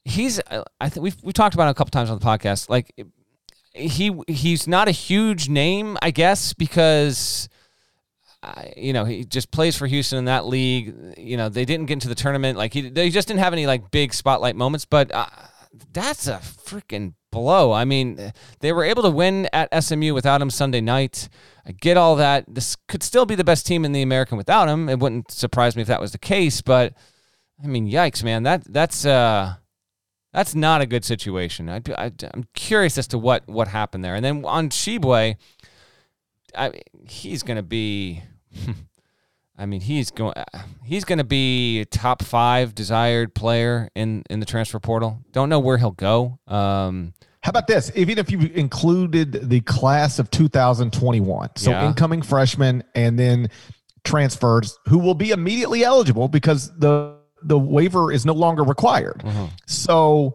[0.05, 2.69] He's uh, I think we've we talked about it a couple times on the podcast.
[2.69, 2.93] Like
[3.73, 7.49] he he's not a huge name, I guess, because
[8.43, 10.93] uh, you know he just plays for Houston in that league.
[11.17, 12.59] You know they didn't get into the tournament.
[12.59, 14.87] Like he they just didn't have any like big spotlight moments.
[14.87, 15.27] But uh,
[15.93, 17.73] that's a freaking blow.
[17.73, 21.29] I mean, they were able to win at SMU without him Sunday night.
[21.67, 22.45] I get all that.
[22.47, 24.89] This could still be the best team in the American without him.
[24.89, 26.95] It wouldn't surprise me if that was the case, but
[27.63, 28.45] I mean, yikes, man.
[28.45, 29.55] That that's uh
[30.33, 31.69] that's not a good situation.
[31.69, 34.15] I, I, am curious as to what what happened there.
[34.15, 35.37] And then on Tshiebwe,
[36.57, 36.73] I
[37.09, 38.23] he's going to be
[39.59, 40.35] I mean, he's going
[40.85, 45.19] he's going to be top 5 desired player in in the transfer portal.
[45.33, 46.39] Don't know where he'll go.
[46.47, 47.15] Um
[47.47, 47.93] how about this?
[47.95, 51.87] Even if you included the class of 2021, so yeah.
[51.87, 53.51] incoming freshmen and then
[54.03, 59.23] transfers who will be immediately eligible because the the waiver is no longer required.
[59.25, 59.45] Mm-hmm.
[59.69, 60.35] So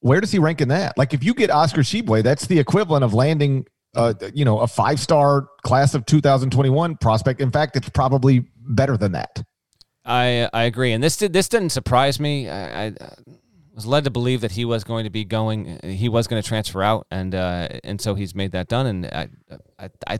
[0.00, 0.96] where does he rank in that?
[0.96, 4.66] Like if you get Oscar Tshiebwe, that's the equivalent of landing uh, you know, a
[4.66, 7.42] five star class of 2021 prospect.
[7.42, 9.42] In fact, it's probably better than that.
[10.06, 12.48] I I agree, and this did this didn't surprise me.
[12.48, 12.94] I, I
[13.78, 16.46] was led to believe that he was going to be going, he was going to
[16.46, 18.86] transfer out, and uh, and so he's made that done.
[18.86, 19.28] And I
[19.78, 20.18] I I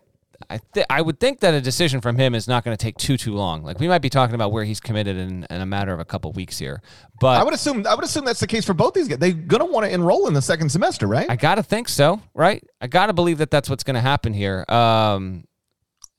[0.48, 2.96] I, th- I would think that a decision from him is not going to take
[2.96, 3.64] too too long.
[3.64, 6.04] Like we might be talking about where he's committed in, in a matter of a
[6.04, 6.80] couple weeks here.
[7.20, 9.18] But I would assume I would assume that's the case for both these guys.
[9.18, 11.28] They're going to want to enroll in the second semester, right?
[11.28, 12.62] I got to think so, right?
[12.80, 14.64] I got to believe that that's what's going to happen here.
[14.68, 15.48] Um,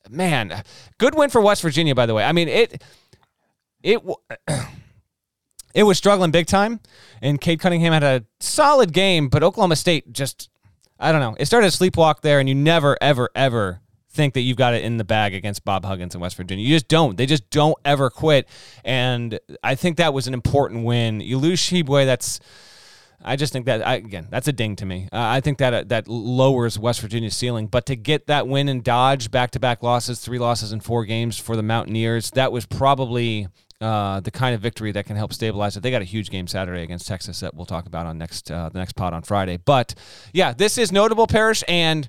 [0.10, 0.62] man,
[0.98, 2.26] good win for West Virginia, by the way.
[2.26, 2.84] I mean it
[3.82, 4.04] it.
[5.74, 6.80] It was struggling big time,
[7.22, 10.50] and Cade Cunningham had a solid game, but Oklahoma State just,
[11.00, 14.42] I don't know, it started a sleepwalk there, and you never, ever, ever think that
[14.42, 16.66] you've got it in the bag against Bob Huggins in West Virginia.
[16.66, 17.16] You just don't.
[17.16, 18.48] They just don't ever quit.
[18.84, 21.20] And I think that was an important win.
[21.22, 22.40] You lose Tshiebwe, that's.
[23.22, 25.10] I just think that I, again, that's a ding to me.
[25.12, 27.68] Uh, I think that uh, that lowers West Virginia's ceiling.
[27.68, 31.56] But to get that win and dodge back-to-back losses, three losses in four games for
[31.56, 33.48] the Mountaineers, that was probably
[33.82, 35.84] uh, the kind of victory that can help stabilize it.
[35.84, 38.70] They got a huge game Saturday against Texas that we'll talk about on next uh,
[38.70, 39.58] the next pod on Friday.
[39.58, 39.96] But
[40.34, 42.08] yeah, this is notable, Parrish, and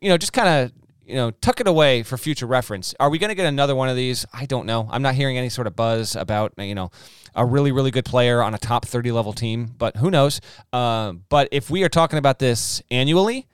[0.00, 0.72] you know just kind of
[1.06, 2.94] you know, tuck it away for future reference.
[3.00, 4.24] Are we going to get another one of these?
[4.32, 4.88] I don't know.
[4.90, 6.90] I'm not hearing any sort of buzz about, you know,
[7.34, 10.40] a really, really good player on a top 30 level team, but who knows?
[10.72, 13.46] Uh, but if we are talking about this annually,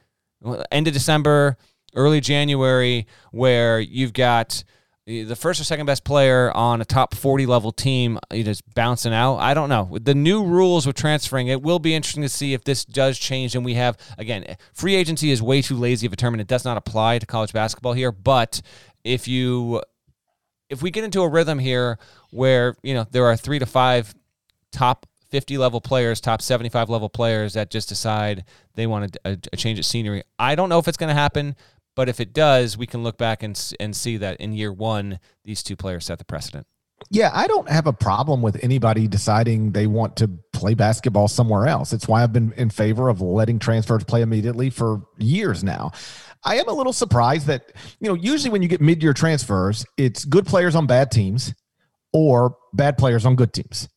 [0.70, 1.56] end of December,
[1.94, 4.62] early January, where you've got
[5.08, 9.36] the first or second best player on a top 40 level team just bouncing out.
[9.36, 9.84] I don't know.
[9.84, 13.18] With the new rules with transferring, it will be interesting to see if this does
[13.18, 13.54] change.
[13.54, 16.46] And we have, again, free agency is way too lazy of a term and it
[16.46, 18.12] does not apply to college basketball here.
[18.12, 18.60] But
[19.02, 19.80] if you,
[20.68, 21.98] if we get into a rhythm here
[22.30, 24.14] where, you know, there are three to five
[24.72, 28.44] top 50 level players, top 75 level players that just decide
[28.74, 31.14] they want a, a uh, change of scenery, I don't know if it's going to
[31.14, 31.56] happen.
[31.98, 35.18] But if it does, we can look back and and see that in year one,
[35.44, 36.64] these two players set the precedent.
[37.10, 41.66] Yeah, I don't have a problem with anybody deciding they want to play basketball somewhere
[41.66, 41.92] else.
[41.92, 45.90] It's why I've been in favor of letting transfers play immediately for years now.
[46.44, 49.84] I am a little surprised that, you know, usually when you get mid year transfers,
[49.96, 51.52] it's good players on bad teams
[52.12, 53.88] or bad players on good teams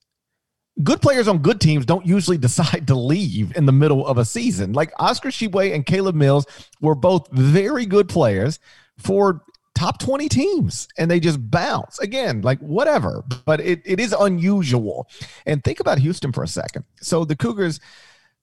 [0.84, 4.26] good players on good teams don't usually decide to leave in the middle of a
[4.26, 4.74] season.
[4.74, 6.46] Like Oscar Tshiebwe and Caleb Mills
[6.80, 8.60] were both very good players
[8.98, 9.44] for
[9.74, 12.00] top 20 teams and they just bounce.
[12.00, 15.08] Again like whatever but it, it is unusual.
[15.46, 16.86] And think about houston for a second.
[17.02, 17.80] So the cougars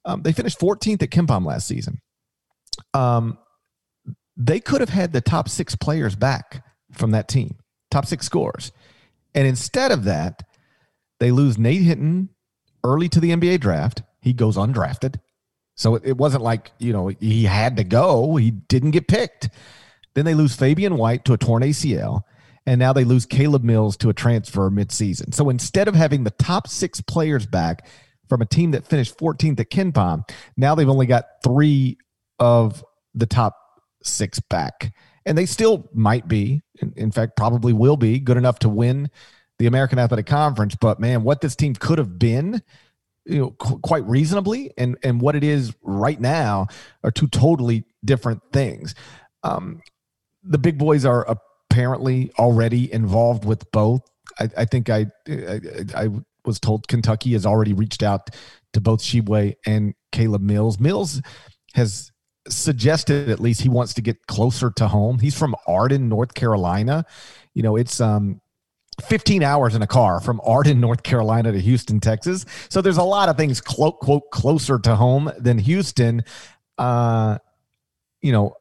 [0.04, 2.00] um, they finished 14th at KenPom last season.
[2.94, 3.36] Um,
[4.36, 7.56] they could have had the top six players back from that team
[7.90, 8.72] top six scores
[9.34, 10.42] and instead of that
[11.20, 12.30] they lose Nate Hinton
[12.84, 14.02] early to the NBA draft.
[14.20, 15.20] He goes undrafted.
[15.76, 18.34] So it, wasn't like, you know, he had to go.
[18.36, 19.48] He didn't get picked.
[20.14, 22.22] Then they lose Fabian White to a torn ACL.
[22.66, 25.32] And now they lose Caleb Mills to a transfer midseason.
[25.32, 27.86] So instead of having the top six players back
[28.28, 31.96] from a team that finished 14th at KenPom, now they've only got three
[32.40, 33.56] of the top
[34.02, 34.92] six back.
[35.24, 36.62] And they still might be,
[36.96, 39.10] in fact, probably will be good enough to win
[39.58, 40.76] the American Athletic Conference.
[40.80, 42.62] But man, what this team could have been,
[43.24, 46.68] you know, qu- quite reasonably, and and what it is right now
[47.04, 48.94] are two totally different things.
[49.42, 49.82] Um,
[50.42, 51.26] the big boys are
[51.70, 54.02] apparently already involved with both.
[54.38, 55.60] I, I think I, I,
[55.94, 56.08] I
[56.44, 58.30] was told Kentucky has already reached out
[58.72, 60.78] to both Tshiebwe and Caleb Mills.
[60.78, 61.20] Mills
[61.74, 62.10] has
[62.48, 65.18] suggested at least he wants to get closer to home.
[65.18, 67.04] He's from Arden, North Carolina.
[67.54, 68.40] You know, it's um
[69.02, 72.44] 15 hours in a car from Arden, North Carolina to Houston, Texas.
[72.68, 76.24] So there's a lot of things quote, quote closer to home than Houston.
[76.76, 77.38] Uh,
[78.20, 78.54] you know,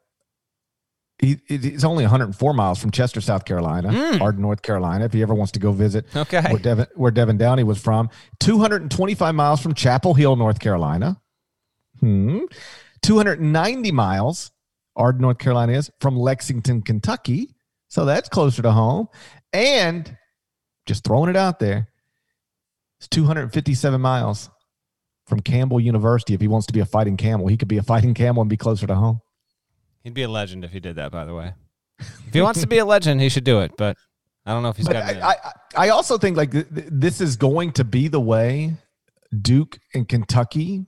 [1.20, 4.22] he, he's only 104 miles from Chester, South Carolina, mm.
[4.22, 5.06] Arden, North Carolina.
[5.06, 8.10] If he ever wants to go visit, okay, where Devin, where Devin Downey was from,
[8.40, 11.20] 225 miles from Chapel Hill, North Carolina.
[12.00, 12.42] Hmm.
[13.02, 14.52] 290 miles,
[14.96, 17.56] Arden, North Carolina is from Lexington, Kentucky.
[17.88, 19.08] So that's closer to home.
[19.54, 20.16] And
[20.88, 21.90] just throwing it out there.
[23.00, 24.50] It's 257 miles
[25.28, 26.34] from Campbell University.
[26.34, 28.50] If he wants to be a fighting camel, he could be a fighting camel and
[28.50, 29.22] be closer to home.
[30.04, 31.54] He'd be a legend if he did that, by the way.
[32.00, 33.72] If he wants to be a legend, he should do it.
[33.78, 33.98] But
[34.46, 35.16] I don't know if he's but got.
[35.18, 35.36] I, I,
[35.76, 38.78] I also think like th- this is going to be the way
[39.42, 40.86] Duke and Kentucky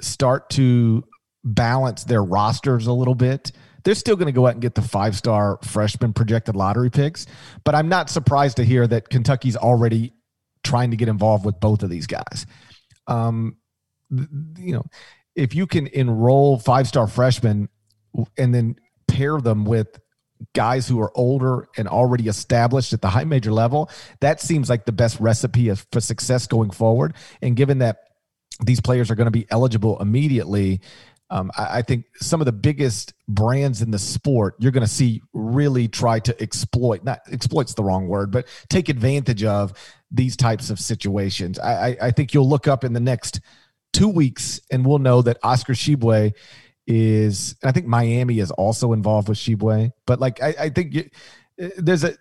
[0.00, 1.04] start to
[1.44, 3.52] balance their rosters a little bit
[3.84, 7.26] they're still going to go out and get the five star freshman projected lottery picks.
[7.64, 10.12] But I'm not surprised to hear that Kentucky's already
[10.62, 12.46] trying to get involved with both of these guys.
[13.06, 13.56] Um,
[14.10, 14.84] you know,
[15.34, 17.68] if you can enroll five star freshmen
[18.36, 18.76] and then
[19.06, 20.00] pair them with
[20.54, 24.84] guys who are older and already established at the high major level, that seems like
[24.84, 27.14] the best recipe for success going forward.
[27.42, 27.98] And given that
[28.64, 30.80] these players are going to be eligible immediately,
[31.30, 34.92] um, I, I, think some of the biggest brands in the sport you're going to
[34.92, 39.72] see really try to exploit not exploits the wrong word but take advantage of
[40.10, 41.58] these types of situations.
[41.58, 43.40] I, I, I think you'll look up in the next
[43.92, 46.32] two weeks and we'll know that oscar Tshiebwe
[46.86, 51.10] is i think miami is also involved with Tshiebwe but like i, think you,
[51.76, 52.14] there's a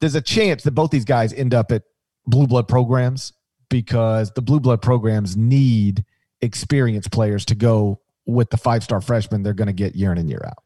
[0.00, 1.82] there's a chance that both these guys end up at
[2.26, 3.32] blue blood programs
[3.70, 6.04] because the blue blood programs need
[6.40, 10.18] experienced players to go with the five star freshman they're going to get year in
[10.18, 10.62] and year out.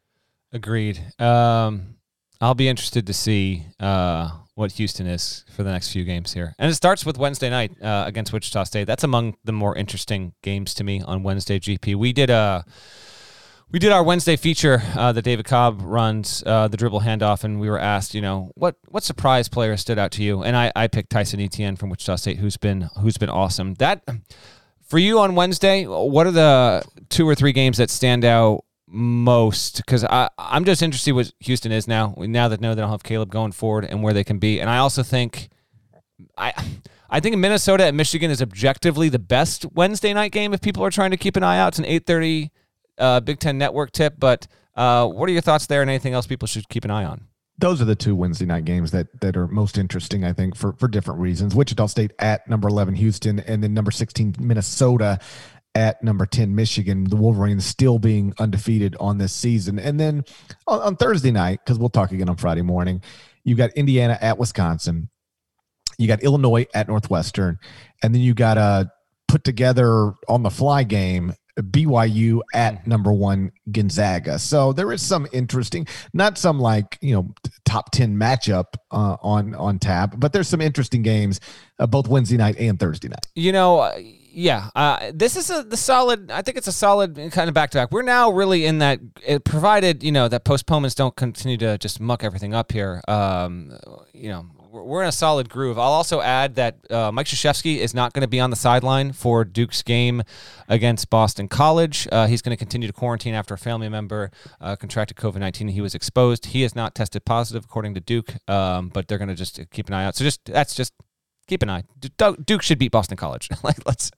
[0.52, 1.00] Agreed.
[1.20, 1.96] Um,
[2.40, 6.54] I'll be interested to see uh, what Houston is for the next few games here.
[6.58, 8.84] And it starts with Wednesday night uh, against Wichita State.
[8.84, 11.58] That's among the more interesting games to me on Wednesday.
[11.58, 11.94] GP.
[11.96, 12.34] We did a.
[12.34, 12.62] Uh,
[13.72, 17.58] we did our Wednesday feature uh, that David Cobb runs, uh, the dribble handoff, and
[17.58, 20.44] we were asked, you know, what what surprise player stood out to you?
[20.44, 23.74] And I, I picked Tyson Etienne from Wichita State, who's been who's been awesome.
[23.74, 24.02] That
[24.86, 29.78] for you on Wednesday, what are the two or three games that stand out most?
[29.78, 32.14] Because I'm just interested what Houston is now.
[32.16, 34.70] Now that know they don't have Caleb going forward and where they can be, and
[34.70, 35.48] I also think
[36.36, 36.52] I.
[37.08, 40.90] I think Minnesota at Michigan is objectively the best Wednesday night game if people are
[40.90, 41.68] trying to keep an eye out.
[41.68, 42.50] It's an 8:30
[42.98, 46.26] uh, Big Ten Network tip, but uh, what are your thoughts there and anything else
[46.26, 47.28] people should keep an eye on?
[47.58, 50.74] Those are the two Wednesday night games that that are most interesting, I think, for
[50.74, 51.54] for different reasons.
[51.54, 55.18] Wichita State at number eleven Houston, and then number sixteen Minnesota
[55.74, 57.04] at number ten Michigan.
[57.04, 60.24] The Wolverines still being undefeated on this season, and then
[60.66, 63.02] on, on Thursday night, because we'll talk again on Friday morning,
[63.44, 65.08] you got Indiana at Wisconsin,
[65.98, 67.58] you got Illinois at Northwestern,
[68.02, 68.90] and then you got a
[69.28, 72.90] put together on the fly game BYU at mm-hmm.
[72.90, 74.38] number one Gonzaga.
[74.38, 77.34] So there is some interesting, not some like you know
[77.64, 81.40] top ten matchup uh, on on tap, but there's some interesting games
[81.78, 83.26] uh, both Wednesday night and Thursday night.
[83.34, 83.98] You know, uh,
[84.38, 86.30] yeah, uh, this is a the solid.
[86.30, 87.90] I think it's a solid kind of back to back.
[87.90, 92.00] We're now really in that, it, provided you know that postponements don't continue to just
[92.00, 93.00] muck everything up here.
[93.08, 93.78] Um,
[94.12, 95.78] you know, we're in a solid groove.
[95.78, 99.12] I'll also add that uh, Mike Krzyzewski is not going to be on the sideline
[99.12, 100.22] for Duke's game
[100.68, 102.08] against Boston College.
[102.10, 105.68] Uh, he's going to continue to quarantine after a family member uh, contracted COVID 19.
[105.68, 106.46] He was exposed.
[106.46, 109.88] He has not tested positive, according to Duke, um, but they're going to just keep
[109.88, 110.16] an eye out.
[110.16, 110.92] So just that's just
[111.46, 111.84] keep an eye.
[112.44, 113.48] Duke should beat Boston College.
[113.62, 114.10] like let's.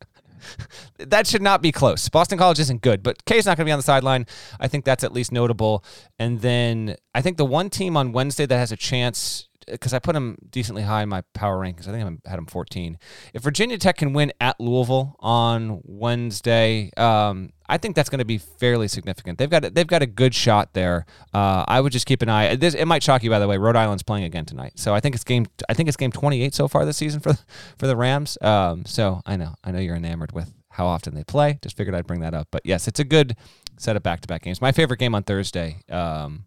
[0.98, 2.08] that should not be close.
[2.08, 4.24] Boston College isn't good, but K's not going to be on the sideline.
[4.60, 5.84] I think that's at least notable.
[6.16, 9.98] And then I think the one team on Wednesday that has a chance because I
[9.98, 11.88] put him decently high in my power rankings.
[11.88, 12.98] I think I had him 14.
[13.34, 18.24] If Virginia Tech can win at Louisville on Wednesday, um, I think that's going to
[18.24, 19.38] be fairly significant.
[19.38, 21.04] They've got they've got a good shot there.
[21.34, 22.56] Uh, I would just keep an eye.
[22.56, 23.58] This, it might shock you, by the way.
[23.58, 25.46] Rhode Island's playing again tonight, so I think it's game.
[25.68, 27.34] I think it's game 28 so far this season for
[27.78, 28.38] for the Rams.
[28.40, 31.58] Um, so I know I know you're enamored with how often they play.
[31.62, 32.48] Just figured I'd bring that up.
[32.50, 33.36] But yes, it's a good
[33.78, 34.60] set of back to back games.
[34.60, 35.82] My favorite game on Thursday.
[35.90, 36.44] Um,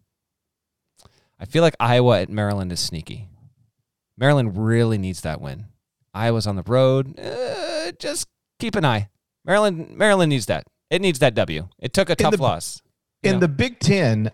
[1.42, 3.28] I feel like Iowa at Maryland is sneaky.
[4.16, 5.66] Maryland really needs that win.
[6.14, 7.18] Iowa's on the road.
[7.18, 8.28] Uh, just
[8.60, 9.08] keep an eye.
[9.44, 10.68] Maryland, Maryland needs that.
[10.88, 11.68] It needs that W.
[11.80, 12.80] It took a tough in the, loss.
[13.24, 13.38] In know?
[13.40, 14.30] the Big Ten,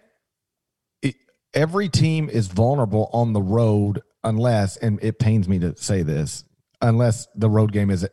[1.01, 1.15] it,
[1.55, 6.45] every team is vulnerable on the road unless, and it pains me to say this,
[6.83, 8.07] unless the road game is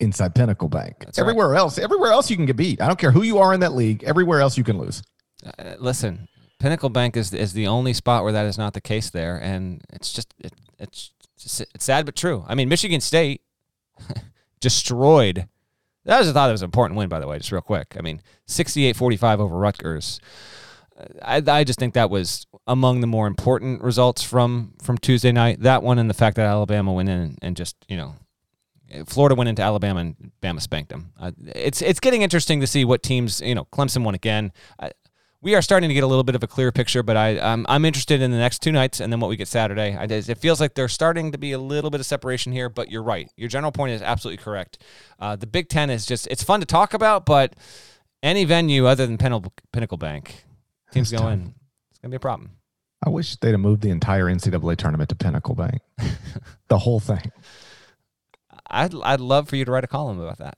[0.00, 0.96] inside Pinnacle Bank.
[1.00, 1.58] That's everywhere right.
[1.58, 2.80] else, everywhere else you can get beat.
[2.80, 4.02] I don't care who you are in that league.
[4.02, 5.02] Everywhere else you can lose.
[5.58, 6.26] Uh, listen,
[6.58, 9.82] Pinnacle Bank is is the only spot where that is not the case there, and
[9.92, 12.44] it's just it, it's it's sad but true.
[12.46, 13.42] I mean, Michigan State
[14.60, 15.48] destroyed.
[16.04, 17.96] That was I thought it was an important win, by the way, just real quick.
[17.98, 20.20] I mean, 68-45 over Rutgers.
[21.22, 25.60] I, I just think that was among the more important results from from Tuesday night.
[25.60, 28.14] That one and the fact that Alabama went in and, just you know
[29.06, 31.12] Florida went into Alabama and Bama spanked them.
[31.18, 33.64] Uh, it's it's getting interesting to see what teams you know.
[33.66, 34.52] Clemson won again
[35.44, 37.66] we are starting to get a little bit of a clearer picture, but I, I'm,
[37.68, 39.94] I'm interested in the next two nights and then what we get Saturday.
[39.94, 42.90] I, it feels like there's starting to be a little bit of separation here, but
[42.90, 43.30] you're right.
[43.36, 44.82] Your general point is absolutely correct.
[45.20, 47.54] Uh, the Big Ten is just, it's fun to talk about, but
[48.22, 50.44] any venue other than Pinnacle, Pinnacle Bank,
[50.92, 51.54] teams go in,
[51.90, 52.52] it's going to be a problem.
[53.06, 55.82] I wish they'd have moved the entire NCAA tournament to Pinnacle Bank,
[56.68, 57.30] the whole thing.
[58.70, 60.56] I'd, I'd love for you to write a column about that.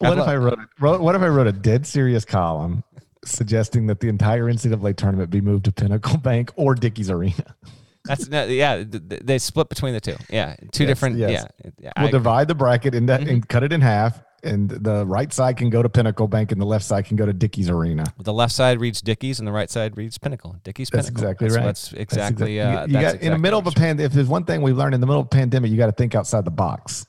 [0.00, 1.00] What if I wrote, wrote?
[1.00, 2.82] What if I wrote a dead serious column
[3.24, 7.56] suggesting that the entire NCAA tournament be moved to Pinnacle Bank or Dickies Arena.
[8.04, 8.84] That's yeah.
[8.86, 10.16] They split between the two.
[10.28, 11.16] Yeah, two yes, different.
[11.16, 11.46] Yes.
[11.78, 11.92] Yeah.
[11.98, 13.28] We'll divide the bracket and, mm-hmm.
[13.28, 16.60] and cut it in half, and the right side can go to Pinnacle Bank, and
[16.60, 18.04] the left side can go to Dickies Arena.
[18.18, 20.56] The left side reads Dickies, and the right side reads Pinnacle.
[20.64, 21.24] Dickies That's Pinnacle.
[21.24, 21.64] exactly that's, right.
[21.64, 22.58] That's exactly.
[22.58, 24.10] That's uh, you, you that's got, exactly in the middle of a pandemic.
[24.10, 25.92] If there's one thing we've learned in the middle of a pandemic, you got to
[25.92, 27.06] think outside the box.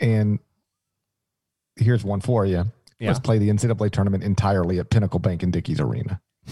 [0.00, 0.38] And
[1.76, 2.70] here's one for you.
[3.04, 3.10] Yeah.
[3.10, 6.22] Let's play the NCAA tournament entirely at Pinnacle Bank and Dickies Arena.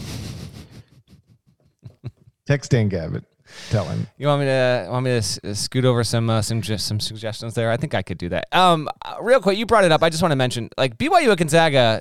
[2.47, 3.25] Text Dan Gavitt.
[3.71, 4.07] Tell him.
[4.19, 7.01] You want me to want me to uh, scoot over some uh, some just some
[7.01, 7.71] suggestions there?
[7.71, 8.47] I think I could do that.
[8.53, 10.03] Um, uh, real quick, you brought it up.
[10.03, 12.01] I just want to mention like BYU at Gonzaga.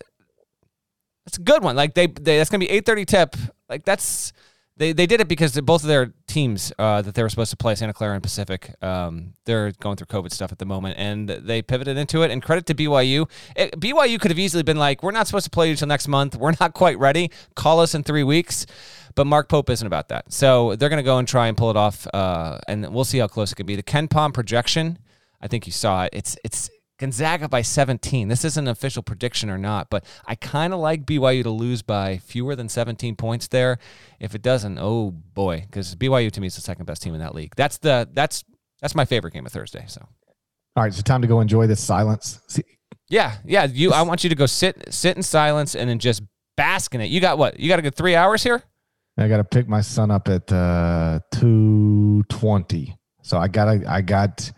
[1.25, 1.77] That's a good one.
[1.77, 3.35] Like they, they that's gonna be eight thirty tip.
[3.69, 4.33] Like that's
[4.77, 7.57] they they did it because both of their teams uh, that they were supposed to
[7.57, 8.73] play Santa Clara and Pacific.
[8.81, 12.31] Um, they're going through COVID stuff at the moment, and they pivoted into it.
[12.31, 13.29] And credit to BYU.
[13.55, 16.07] It, BYU could have easily been like, we're not supposed to play you until next
[16.07, 16.35] month.
[16.35, 17.31] We're not quite ready.
[17.55, 18.65] Call us in three weeks.
[19.13, 20.31] But Mark Pope isn't about that.
[20.31, 23.17] So they're going to go and try and pull it off, uh, and we'll see
[23.17, 23.75] how close it can be.
[23.75, 24.99] The KenPom projection,
[25.41, 26.11] I think you saw it.
[26.13, 26.69] It's it's
[27.01, 28.27] Gonzaga by 17.
[28.27, 31.81] This isn't an official prediction or not, but I kind of like BYU to lose
[31.81, 33.79] by fewer than 17 points there.
[34.19, 37.19] If it doesn't, oh boy, because BYU to me is the second best team in
[37.19, 37.55] that league.
[37.55, 38.43] That's the that's
[38.81, 39.83] that's my favorite game of Thursday.
[39.87, 40.07] So
[40.75, 42.39] All right, so time to go enjoy this silence.
[42.47, 42.61] See,
[43.09, 43.93] yeah, yeah, you.
[43.93, 46.21] I want you to go sit sit in silence and then just
[46.55, 47.09] bask in it.
[47.09, 47.59] You got what?
[47.59, 48.61] You got a good three hours here.
[49.17, 52.95] I got to pick my son up at uh, two twenty.
[53.23, 54.51] So I got I got,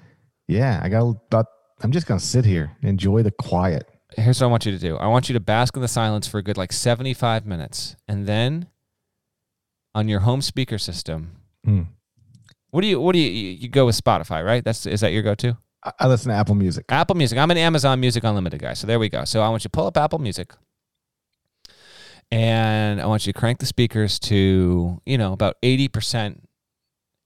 [0.50, 1.46] yeah, I got about.
[1.84, 3.88] I'm just gonna sit here, enjoy the quiet.
[4.16, 4.96] here's what I want you to do.
[4.98, 7.96] I want you to bask in the silence for a good like 75 minutes.
[8.08, 8.68] And then
[9.96, 11.32] on your home speaker system,
[11.68, 11.88] Mm.
[12.72, 14.64] what do you what do you you you go with Spotify, right?
[14.64, 15.58] That's is that your go-to?
[15.84, 16.86] I, I listen to Apple Music.
[16.90, 17.38] Apple Music.
[17.38, 18.74] I'm an Amazon Music Unlimited guy.
[18.74, 19.26] So there we go.
[19.26, 20.54] So I want you to pull up Apple Music.
[22.32, 26.40] And I want you to crank the speakers to, you know, about 80%.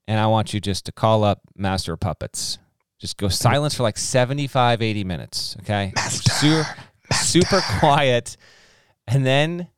[0.06, 2.58] And I want you just to call up Master of Puppets.
[2.98, 5.56] Just go silence for like 75, 80 minutes.
[5.60, 5.92] Okay.
[6.08, 6.66] super,
[7.14, 8.36] super quiet.
[9.06, 9.68] And then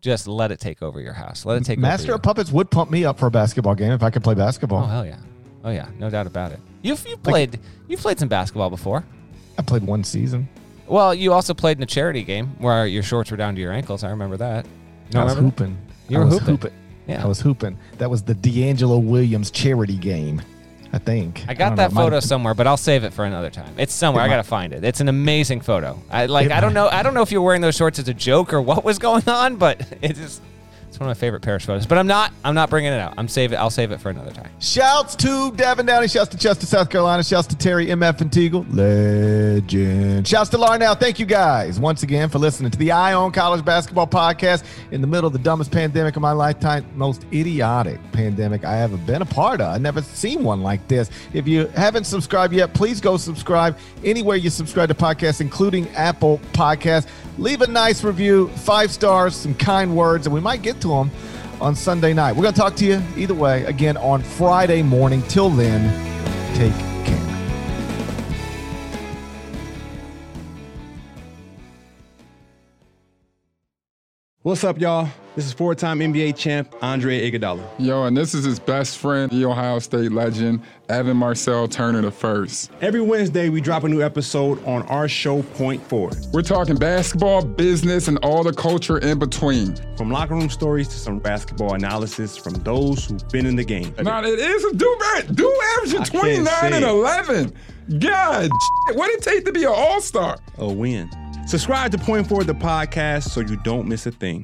[0.00, 1.44] just let it take over your house.
[1.44, 4.02] Let it take Master of Puppets would pump me up for a basketball game if
[4.02, 4.84] I could play basketball.
[4.84, 5.18] Oh hell yeah.
[5.64, 6.58] Oh yeah, no doubt about it.
[6.82, 9.04] You've you've played you've played some basketball before.
[9.58, 10.48] I played one season.
[10.88, 13.72] Well, you also played in a charity game where your shorts were down to your
[13.72, 14.02] ankles.
[14.02, 14.66] I remember that.
[15.14, 15.56] You I was remember?
[15.64, 15.78] hooping.
[16.08, 16.72] You I were was hooping.
[17.08, 17.78] I was hooping.
[17.98, 20.42] That was the DeAngelo Williams charity game.
[20.92, 21.44] I think.
[21.48, 22.00] I got don't that know.
[22.00, 23.74] It photo somewhere, but I'll save it for another time.
[23.78, 24.22] It's somewhere.
[24.24, 24.84] It I gotta find it.
[24.84, 25.98] It's an amazing photo.
[26.10, 26.46] I like.
[26.46, 26.88] It I don't know.
[26.88, 29.26] I don't know if you're wearing those shorts as a joke or what was going
[29.28, 30.42] on, but it's just.
[30.92, 31.86] It's one of my favorite Parrish photos.
[31.86, 32.34] But I'm not.
[32.44, 33.14] I'm not bringing it out.
[33.16, 33.56] I'm save it.
[33.56, 34.50] I'll save it for another time.
[34.58, 36.06] Shouts to Devin Downey.
[36.06, 37.24] Shouts to Chester, South Carolina.
[37.24, 38.66] Shouts to Terry MF and Teagle.
[38.76, 40.28] Legend.
[40.28, 41.00] Shouts to Larnell.
[41.00, 45.00] Thank you guys once again for listening to the Eye on College Basketball Podcast in
[45.00, 49.22] the middle of the dumbest pandemic of my lifetime, most idiotic pandemic I ever been
[49.22, 49.74] a part of.
[49.74, 51.08] I've never seen one like this.
[51.32, 56.38] If you haven't subscribed yet, please go subscribe anywhere you subscribe to podcasts, including Apple
[56.52, 57.08] Podcasts.
[57.38, 61.10] Leave a nice review, five stars, some kind words, and we might get to them
[61.62, 62.32] on Sunday night.
[62.32, 65.22] We're going to talk to you either way again on Friday morning.
[65.28, 65.90] Till then,
[66.54, 66.74] take
[67.06, 67.18] care.
[74.42, 75.08] What's up, y'all?
[75.34, 77.66] This is four-time NBA champ Andre Iguodala.
[77.78, 80.60] Yo, and this is his best friend, the Ohio State legend,
[80.90, 82.70] Evan Marcel Turner the first.
[82.82, 86.10] Every Wednesday, we drop a new episode on our show Four.
[86.34, 89.74] We're talking basketball, business, and all the culture in between.
[89.96, 93.94] From locker room stories to some basketball analysis from those who've been in the game.
[94.02, 94.98] Now it is a do
[95.32, 97.54] do averaging 29 and 11.
[98.00, 98.50] God,
[98.92, 100.36] what it take to be an all-star?
[100.58, 101.10] A win.
[101.46, 104.40] Subscribe to Four the podcast, so you don't miss a thing.